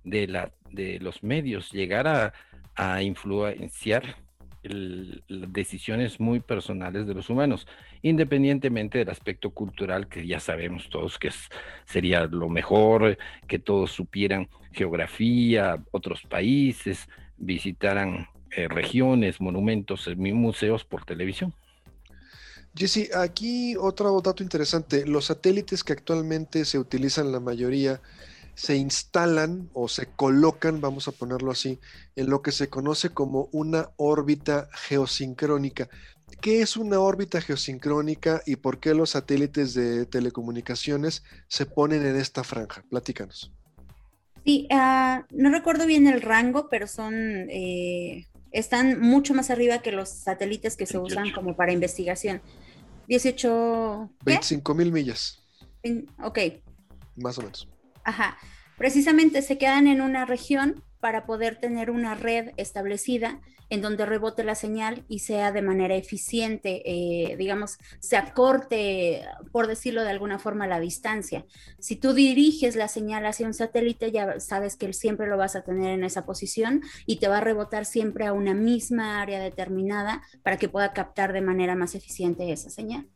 [0.04, 2.34] de, la, de los medios, llegar a,
[2.76, 4.25] a influenciar
[5.30, 7.68] decisiones muy personales de los humanos,
[8.02, 11.32] independientemente del aspecto cultural que ya sabemos todos que
[11.86, 17.08] sería lo mejor, que todos supieran geografía, otros países,
[17.38, 21.54] visitaran eh, regiones, monumentos, eh, museos por televisión.
[22.76, 28.02] Jesse, aquí otro dato interesante, los satélites que actualmente se utilizan la mayoría
[28.56, 31.80] se instalan o se colocan, vamos a ponerlo así,
[32.16, 35.90] en lo que se conoce como una órbita geosincrónica.
[36.42, 42.16] ¿Qué es una órbita geosincrónica y por qué los satélites de telecomunicaciones se ponen en
[42.16, 42.84] esta franja?
[42.90, 43.52] Platícanos.
[44.46, 49.92] Sí, ah, no recuerdo bien el rango, pero son, eh, están mucho más arriba que
[49.92, 52.42] los satélites que se usan como para investigación.
[53.08, 54.10] 18...
[54.24, 55.44] 25 mil millas.
[56.24, 56.40] Ok.
[57.16, 57.68] Más o menos.
[58.06, 58.38] Ajá.
[58.78, 63.40] Precisamente se quedan en una región para poder tener una red establecida
[63.70, 69.68] en donde rebote la señal y sea de manera eficiente, eh, digamos, se acorte, por
[69.68, 71.46] decirlo de alguna forma, la distancia.
[71.80, 75.64] Si tú diriges la señal hacia un satélite, ya sabes que siempre lo vas a
[75.64, 80.22] tener en esa posición y te va a rebotar siempre a una misma área determinada
[80.44, 83.08] para que pueda captar de manera más eficiente esa señal.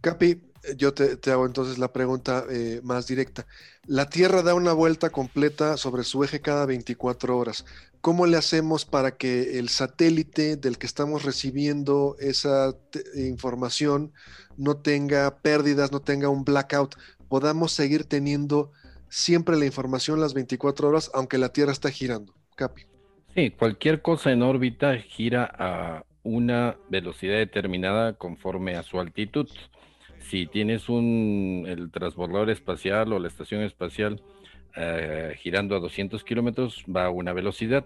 [0.00, 3.46] Capi, yo te, hago entonces la pregunta eh, más directa.
[3.86, 7.64] La Tierra da una vuelta completa sobre su eje cada 24 horas.
[8.00, 12.74] ¿Cómo le hacemos para que el satélite del que estamos recibiendo esa
[13.14, 14.12] información
[14.56, 16.94] no tenga pérdidas, no tenga un blackout?
[17.28, 18.72] Podamos seguir teniendo
[19.08, 22.34] siempre la información las 24 horas, aunque la Tierra está girando.
[22.56, 22.82] Capi.
[23.34, 29.48] Sí, cualquier cosa en órbita gira a una velocidad determinada conforme a su altitud
[30.20, 34.22] si tienes un, el transbordador espacial o la estación espacial
[34.76, 37.84] eh, girando a 200 kilómetros, va a una velocidad.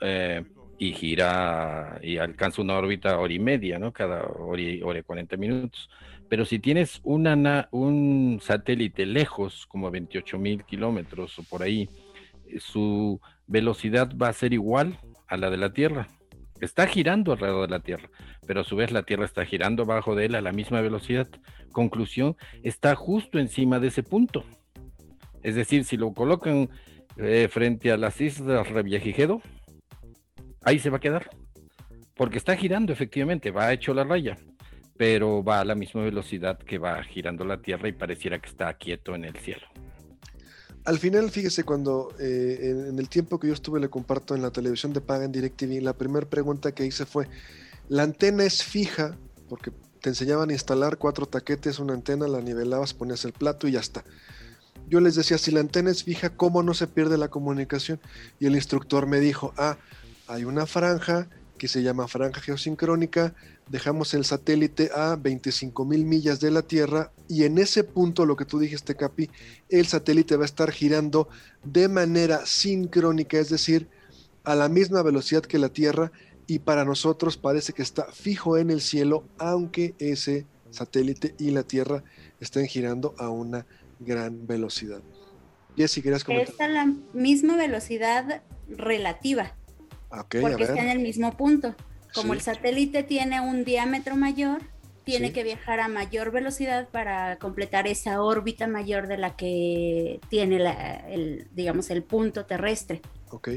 [0.00, 0.44] Eh,
[0.78, 3.92] y gira y alcanza una órbita hora y media, ¿no?
[3.92, 5.88] Cada hora y, hora y 40 minutos.
[6.28, 11.88] Pero si tienes un satélite lejos, como 28 mil kilómetros o por ahí,
[12.48, 14.98] eh, su velocidad va a ser igual
[15.28, 16.08] a la de la Tierra.
[16.62, 18.08] Está girando alrededor de la Tierra,
[18.46, 21.28] pero a su vez la Tierra está girando bajo de él a la misma velocidad.
[21.72, 24.44] Conclusión, está justo encima de ese punto.
[25.42, 26.70] Es decir, si lo colocan
[27.16, 29.42] eh, frente a las islas Revillagigedo,
[30.62, 31.30] ahí se va a quedar.
[32.14, 34.36] Porque está girando efectivamente, va hecho la raya
[34.96, 38.72] pero va a la misma velocidad que va girando la Tierra y pareciera que está
[38.74, 39.66] quieto en el cielo.
[40.84, 44.50] Al final, fíjese, cuando eh, en, el tiempo que yo estuve, le comparto en la
[44.50, 47.28] televisión de paga en DirecTV, la primera pregunta que hice fue,
[47.88, 49.16] ¿la antena es fija?
[49.48, 49.70] Porque
[50.00, 53.80] te enseñaban a instalar cuatro taquetes, una antena, la nivelabas, ponías el plato y ya
[53.80, 54.02] está.
[54.88, 58.00] Yo les decía, si la antena es fija, ¿cómo no se pierde la comunicación?
[58.40, 59.78] Y el instructor me dijo, ah,
[60.26, 61.28] hay una franja
[61.62, 63.36] que se llama franja geosincrónica,
[63.68, 68.34] dejamos el satélite a 25 mil millas de la Tierra y en ese punto, lo
[68.34, 69.30] que tú dijiste, Capi,
[69.68, 71.28] el satélite va a estar girando
[71.62, 73.86] de manera sincrónica, es decir,
[74.42, 76.10] a la misma velocidad que la Tierra
[76.48, 81.62] y para nosotros parece que está fijo en el cielo, aunque ese satélite y la
[81.62, 82.02] Tierra
[82.40, 83.66] estén girando a una
[84.00, 85.00] gran velocidad.
[85.76, 86.50] Jessy, ¿querías comentar?
[86.50, 89.54] Está la misma velocidad relativa
[90.40, 91.74] porque está en el mismo punto.
[92.14, 94.60] Como el satélite tiene un diámetro mayor,
[95.04, 100.56] tiene que viajar a mayor velocidad para completar esa órbita mayor de la que tiene
[101.08, 103.00] el, digamos, el punto terrestre.
[103.30, 103.48] Ok.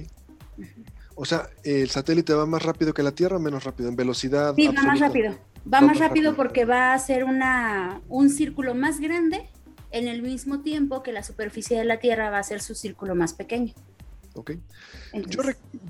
[1.16, 3.90] O sea, ¿el satélite va más rápido que la Tierra o menos rápido?
[3.90, 4.54] ¿En velocidad?
[4.56, 5.38] Sí, va más rápido.
[5.72, 9.50] Va, más rápido, porque va a hacer una, un círculo más grande
[9.92, 13.16] en el mismo tiempo que la superficie de la Tierra va a ser su círculo
[13.16, 13.74] más pequeño.
[14.36, 14.52] ¿Ok?
[15.28, 15.42] Yo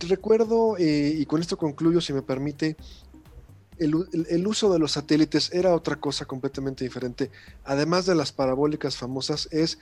[0.07, 2.77] recuerdo, eh, y con esto concluyo, si me permite,
[3.77, 7.31] el, uso de los satélites era otra cosa completamente diferente.
[7.63, 9.79] Además de las parabólicas famosas, es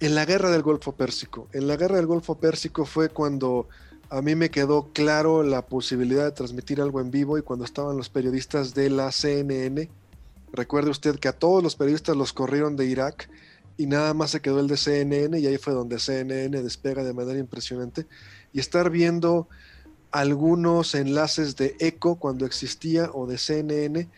[0.00, 1.48] en la guerra del Golfo Pérsico.
[1.52, 3.68] En la guerra del Golfo Pérsico fue cuando
[4.10, 7.96] a mí me quedó claro la posibilidad de transmitir algo en vivo y cuando estaban
[7.96, 9.90] los periodistas de la CNN.
[10.52, 13.28] Recuerde usted que a todos los periodistas los corrieron de Irak
[13.78, 17.14] y nada más se quedó el de CNN y ahí fue donde CNN despega de
[17.14, 18.06] manera impresionante.
[18.52, 19.48] Y estar viendo
[20.10, 24.08] algunos enlaces de ECO cuando existía o de CNN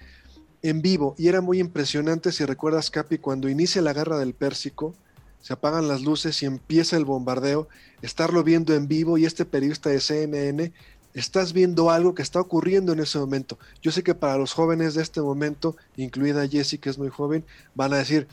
[0.63, 1.15] en vivo.
[1.19, 4.95] Y era muy impresionante, si recuerdas, Capi, cuando inicia la guerra del Pérsico,
[5.41, 7.69] se apagan las luces y empieza el bombardeo,
[8.03, 10.73] estarlo viendo en vivo y este periodista de CNN,
[11.15, 13.59] estás viendo algo que está ocurriendo en ese momento.
[13.83, 17.45] Yo sé que para los jóvenes de este momento, incluida Jessie, que es muy joven,
[17.75, 18.29] van a decir,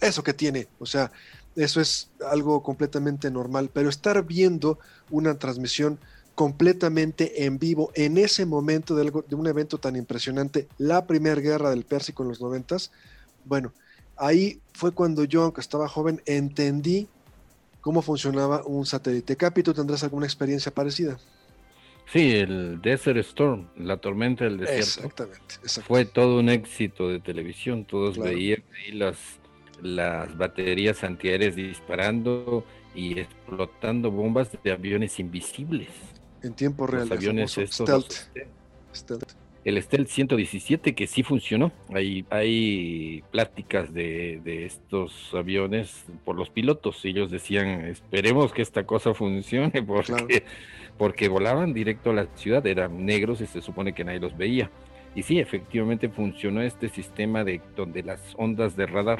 [0.00, 1.10] eso que tiene, o sea,
[1.56, 4.78] eso es algo completamente normal, pero estar viendo
[5.10, 5.98] una transmisión
[6.34, 11.84] completamente en vivo en ese momento de, un evento tan impresionante, la primera guerra del
[11.84, 12.92] Pérsico en los noventas,
[13.46, 13.72] bueno,
[14.16, 17.08] ahí fue cuando yo, aunque estaba joven, entendí
[17.80, 19.36] cómo funcionaba un satélite.
[19.36, 21.18] Capi, ¿tú tendrás alguna experiencia parecida?
[22.12, 25.06] Sí, el Desert Storm, la tormenta del desierto.
[25.06, 25.54] Exactamente,
[25.86, 27.84] Fue todo un éxito de televisión.
[27.84, 29.16] Todos veían ahí las
[29.82, 32.64] las baterías antiaéreas disparando
[32.94, 35.88] y explotando bombas de aviones invisibles.
[36.42, 37.08] En tiempo real.
[37.08, 38.06] Los aviones estos,
[38.92, 39.24] stealth.
[39.66, 41.72] El Stealth 117 que sí funcionó.
[41.92, 47.04] Hay, hay pláticas de, estos aviones por los pilotos.
[47.04, 50.44] Ellos decían, esperemos que esta cosa funcione porque,
[50.96, 52.64] porque volaban directo a la ciudad.
[52.64, 54.70] Eran negros y se supone que nadie los veía.
[55.16, 59.18] Y sí, efectivamente funcionó este sistema de donde las ondas de radar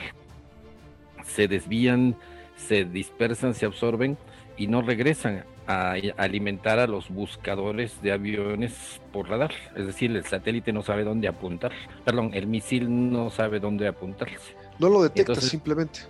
[1.26, 2.16] se desvían,
[2.56, 4.16] se dispersan, se absorben
[4.56, 9.52] y no regresan a alimentar a los buscadores de aviones por radar.
[9.74, 11.72] Es decir, el satélite no sabe dónde apuntar.
[12.04, 14.54] Perdón, el misil no sabe dónde apuntarse.
[14.78, 16.00] No lo detecta simplemente.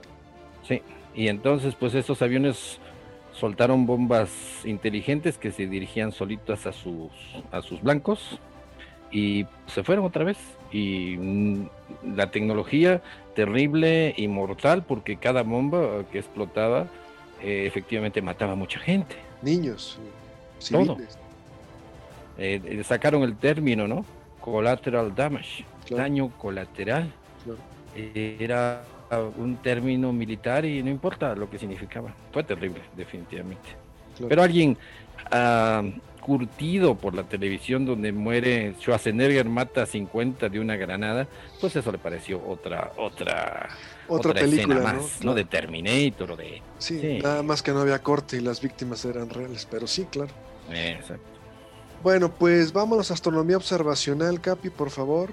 [0.62, 0.82] Sí,
[1.14, 2.78] y entonces pues estos aviones
[3.32, 4.30] soltaron bombas
[4.64, 7.10] inteligentes que se dirigían solitas a sus,
[7.50, 8.38] a sus blancos
[9.16, 10.36] y se fueron otra vez.
[10.70, 11.68] Y mm,
[12.16, 13.00] la tecnología
[13.34, 16.86] terrible y mortal porque cada bomba que explotaba
[17.42, 19.16] eh, efectivamente mataba a mucha gente.
[19.40, 19.98] Niños,
[20.58, 21.18] civiles.
[22.36, 24.04] Eh, eh, sacaron el término, ¿no?
[24.38, 27.10] Collateral damage, daño colateral.
[28.04, 28.84] era
[29.38, 32.12] un término militar y no importa lo que significaba.
[32.32, 33.70] Fue terrible, definitivamente.
[34.28, 34.76] Pero alguien
[35.30, 35.82] ah,
[36.26, 41.28] curtido por la televisión donde muere Schwarzenegger mata a 50 de una granada,
[41.60, 43.68] pues eso le pareció otra otra
[44.08, 45.34] otra, película más, ¿no?
[45.34, 49.30] De Terminator o de sí, nada más que no había corte y las víctimas eran
[49.30, 50.32] reales, pero sí, claro.
[50.68, 51.36] Exacto.
[52.02, 55.30] Bueno, pues vámonos a astronomía observacional, Capi, por favor.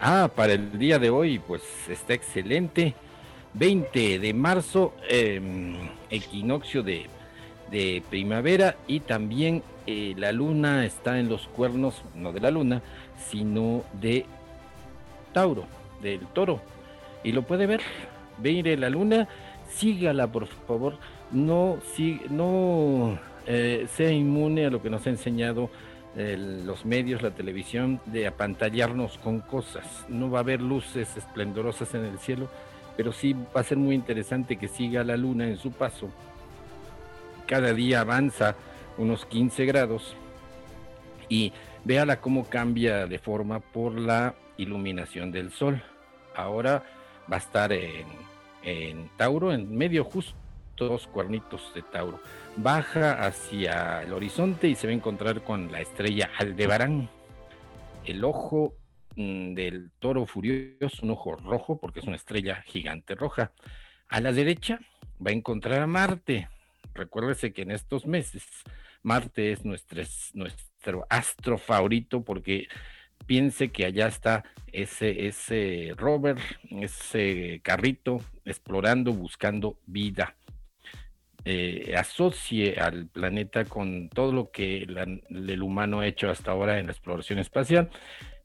[0.00, 2.94] Ah, para el día de hoy, pues está excelente.
[3.54, 5.76] 20 de marzo, em,
[6.10, 7.08] equinoccio de,
[8.08, 12.82] primavera y también eh, la luna está en los cuernos, no de la luna,
[13.30, 14.26] sino de
[15.32, 15.64] Tauro,
[16.02, 16.60] del toro.
[17.22, 17.80] Y lo puede ver,
[18.38, 19.28] ve la luna,
[19.68, 20.96] sígala por favor,
[21.30, 21.78] no,
[22.30, 25.70] no eh, sea inmune a lo que nos ha enseñado
[26.16, 30.04] los medios, la televisión, de apantallarnos con cosas.
[30.08, 32.48] No va a haber luces esplendorosas en el cielo,
[32.96, 36.08] pero sí va a ser muy interesante que siga la luna en su paso.
[37.46, 38.54] Cada día avanza
[38.98, 40.16] unos 15 grados
[41.28, 41.52] y
[41.84, 45.82] véala cómo cambia de forma por la iluminación del sol.
[46.34, 46.84] Ahora
[47.30, 50.34] va a estar en, Tauro, en medio justo
[50.76, 52.20] dos cuernitos de Tauro.
[52.56, 57.08] Baja hacia el horizonte y se va a encontrar con la estrella Aldebarán.
[58.04, 58.74] El ojo
[59.16, 63.52] mm, del toro furioso, un ojo rojo, porque es una estrella gigante roja.
[64.08, 64.80] A la derecha
[65.24, 66.48] va a encontrar a Marte.
[66.94, 68.44] Recuérdese que en estos meses
[69.04, 70.02] Marte es nuestro,
[70.32, 72.66] nuestro astro favorito porque
[73.26, 76.36] piense que allá está ese, ese rover,
[76.70, 80.36] ese carrito explorando, buscando vida.
[81.46, 84.86] Eh, asocie al planeta con todo lo que
[85.28, 87.90] el humano ha hecho hasta ahora en la exploración espacial.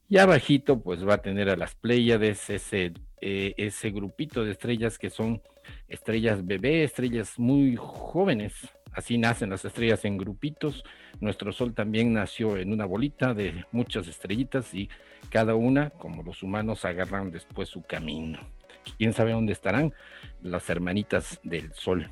[0.08, 2.92] Y abajito, pues va a tener a las Pléyades, ese,
[3.22, 5.40] eh, ese grupito de estrellas que son
[5.88, 8.54] estrellas bebé, estrellas muy jóvenes.
[8.92, 10.84] Así nacen las estrellas en grupitos.
[11.20, 14.88] Nuestro Sol también nació en una bolita de muchas estrellitas y
[15.30, 18.38] cada una, como los humanos, agarran después su camino.
[18.98, 19.92] ¿Quién sabe dónde estarán
[20.42, 22.10] las hermanitas del Sol?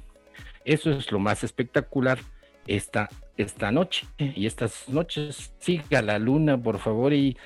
[0.65, 2.19] Eso es lo más espectacular
[2.67, 4.07] esta, esta noche.
[4.19, 7.37] Y estas noches siga la luna, por favor, y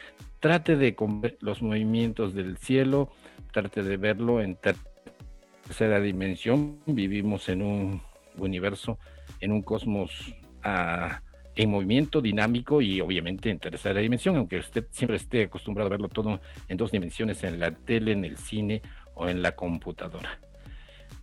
[0.41, 3.11] trate de ver los movimientos del cielo,
[3.53, 6.81] trate de verlo en tercera dimensión.
[6.87, 8.03] Vivimos en un
[8.37, 8.99] universo,
[9.43, 11.21] en un cosmos ah,
[11.55, 16.09] en movimiento dinámico y obviamente en tercera dimensión, aunque usted siempre esté acostumbrado a verlo
[16.09, 18.81] todo en dos dimensiones, en la tele, en el cine
[19.15, 20.39] o en la computadora.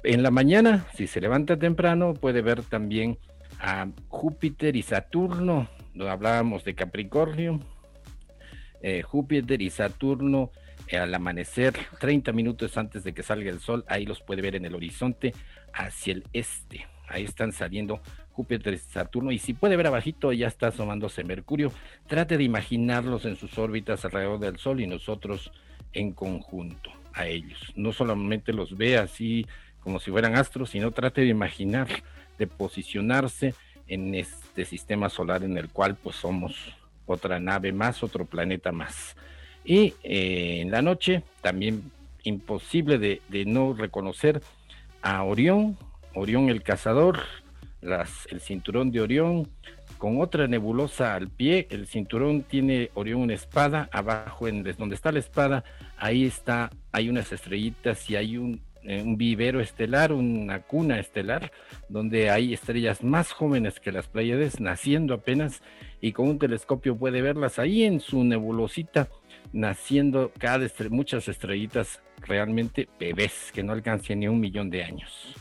[0.03, 3.17] En la mañana, si se levanta temprano, puede ver también
[3.59, 5.67] a Júpiter y Saturno.
[5.99, 7.59] Hablábamos de Capricornio.
[8.81, 10.51] Eh, Júpiter y Saturno
[10.87, 14.55] eh, al amanecer, 30 minutos antes de que salga el sol, ahí los puede ver
[14.55, 15.33] en el horizonte
[15.73, 16.87] hacia el este.
[17.09, 18.01] Ahí están saliendo
[18.31, 19.31] Júpiter Saturno.
[19.31, 21.71] Y si puede ver abajito, ya está asomándose Mercurio.
[22.07, 25.51] Trate de imaginarlos en sus órbitas alrededor del Sol y nosotros
[25.93, 27.73] en conjunto a ellos.
[27.75, 29.45] No solamente los ve así
[29.81, 31.87] como si fueran astros, sino trate de imaginar,
[32.37, 33.55] de posicionarse
[33.87, 39.15] en este sistema solar en el cual pues somos otra nave más, otro planeta más.
[39.65, 41.91] Y eh, en la noche también
[42.23, 44.41] imposible de, no reconocer
[45.01, 45.77] a Orión,
[46.13, 47.19] Orión el cazador,
[47.81, 49.47] el cinturón de Orión,
[49.97, 55.11] con otra nebulosa al pie, el cinturón tiene Orión una espada, abajo en donde está
[55.11, 55.63] la espada,
[55.97, 61.51] ahí está, hay unas estrellitas y hay un, eh, un vivero estelar, una cuna estelar,
[61.89, 65.61] donde hay estrellas más jóvenes que las Pleiades, naciendo apenas,
[65.99, 69.09] y con un telescopio puede verlas ahí en su nebulosita,
[69.51, 75.35] naciendo cada muchas estrellitas realmente bebés, que no alcancen ni un millón de años,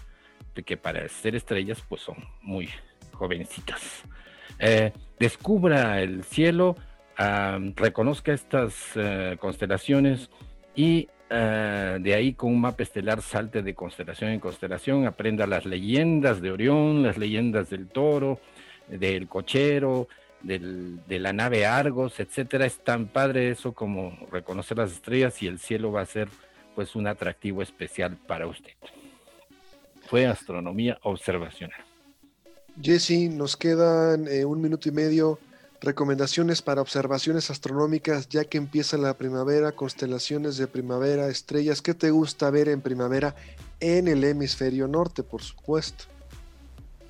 [0.58, 2.68] de que para ser estrellas pues son muy
[3.12, 4.02] jovencitas.
[4.58, 6.76] Eh, descubra el cielo,
[7.76, 10.30] reconozca estas eh, constelaciones
[10.74, 15.66] y Ah, de ahí con un mapa estelar salte de constelación en constelación, aprenda las
[15.66, 18.40] leyendas de Orión, las leyendas del toro,
[18.88, 20.08] del cochero,
[20.40, 22.64] de la nave Argos, etcétera.
[22.64, 26.28] Es tan padre eso como reconocer las estrellas y el cielo va a ser
[26.74, 28.72] pues un atractivo especial para usted.
[30.08, 31.80] Fue astronomía observacional.
[32.80, 35.38] Jesse, nos quedan eh, un minuto y medio
[35.80, 41.82] recomendaciones para observaciones astronómicas ya que empieza la primavera, constelaciones de primavera, estrellas.
[41.82, 43.34] ¿Qué te gusta ver en primavera
[43.80, 46.04] en el hemisferio norte, por supuesto?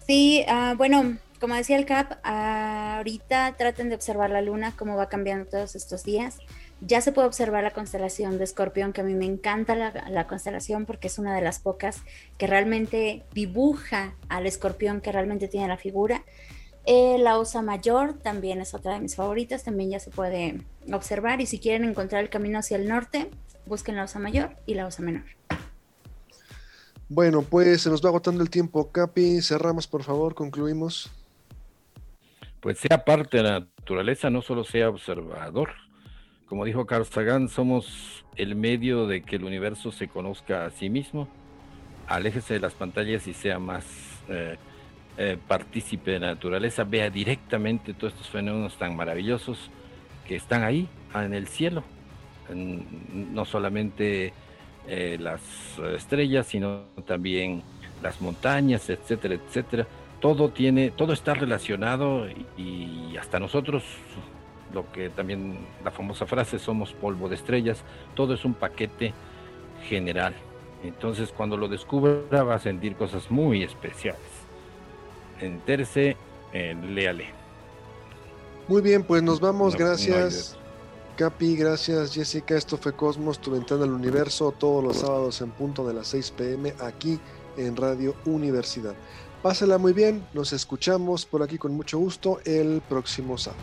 [0.06, 5.08] Sí, ah, bueno, como decía el CAP, ahorita traten de observar la luna, cómo va
[5.08, 6.38] cambiando todos estos días.
[6.80, 10.26] Ya se puede observar la constelación de Escorpión, que a mí me encanta la, la,
[10.28, 12.02] constelación porque es una de las pocas
[12.38, 16.22] que realmente dibuja al escorpión que realmente tiene la figura.
[16.90, 21.40] Eh, la Osa Mayor también es otra de mis favoritas, también ya se puede observar
[21.42, 23.30] y si quieren encontrar el camino hacia el norte,
[23.66, 25.24] busquen la Osa Mayor y la Osa Menor.
[27.10, 31.10] Bueno, pues se nos va agotando el tiempo, Capi, cerramos por favor, concluimos.
[32.60, 35.70] pues sea parte de la naturaleza, no solo sea observador.
[36.48, 40.88] Como dijo Carl Sagan, somos el medio de que el universo se conozca a sí
[40.88, 41.28] mismo.
[42.06, 43.84] Aléjese de las pantallas y sea más
[44.28, 44.56] eh,
[45.18, 49.70] eh, partícipe de la naturaleza, vea directamente todos estos fenómenos tan maravillosos
[50.26, 51.82] que están ahí, en el cielo.
[52.54, 54.32] no solamente
[54.86, 55.42] eh, las
[55.96, 57.62] estrellas, sino también
[58.02, 59.86] las montañas, etcétera, etcétera.
[60.20, 62.26] Todo tiene, todo está relacionado
[62.56, 63.84] y, hasta nosotros,
[64.72, 67.82] lo que también la famosa frase, somos polvo de estrellas,
[68.14, 69.14] todo es un paquete
[69.88, 70.34] general.
[70.82, 74.20] Entonces cuando lo descubra va a sentir cosas muy especiales.
[75.40, 76.16] Entérese,
[76.52, 77.26] eh, léale.
[78.68, 80.56] Muy bien, pues nos vamos, gracias.
[81.16, 82.56] Capi, gracias Jessica.
[82.56, 86.30] Esto fue Cosmos, tu ventana al universo, todos los sábados en punto de las 6
[86.32, 87.18] pm aquí
[87.56, 88.94] en Radio Universidad.
[89.42, 93.62] Pásala muy bien, nos escuchamos por aquí con mucho gusto el próximo sábado.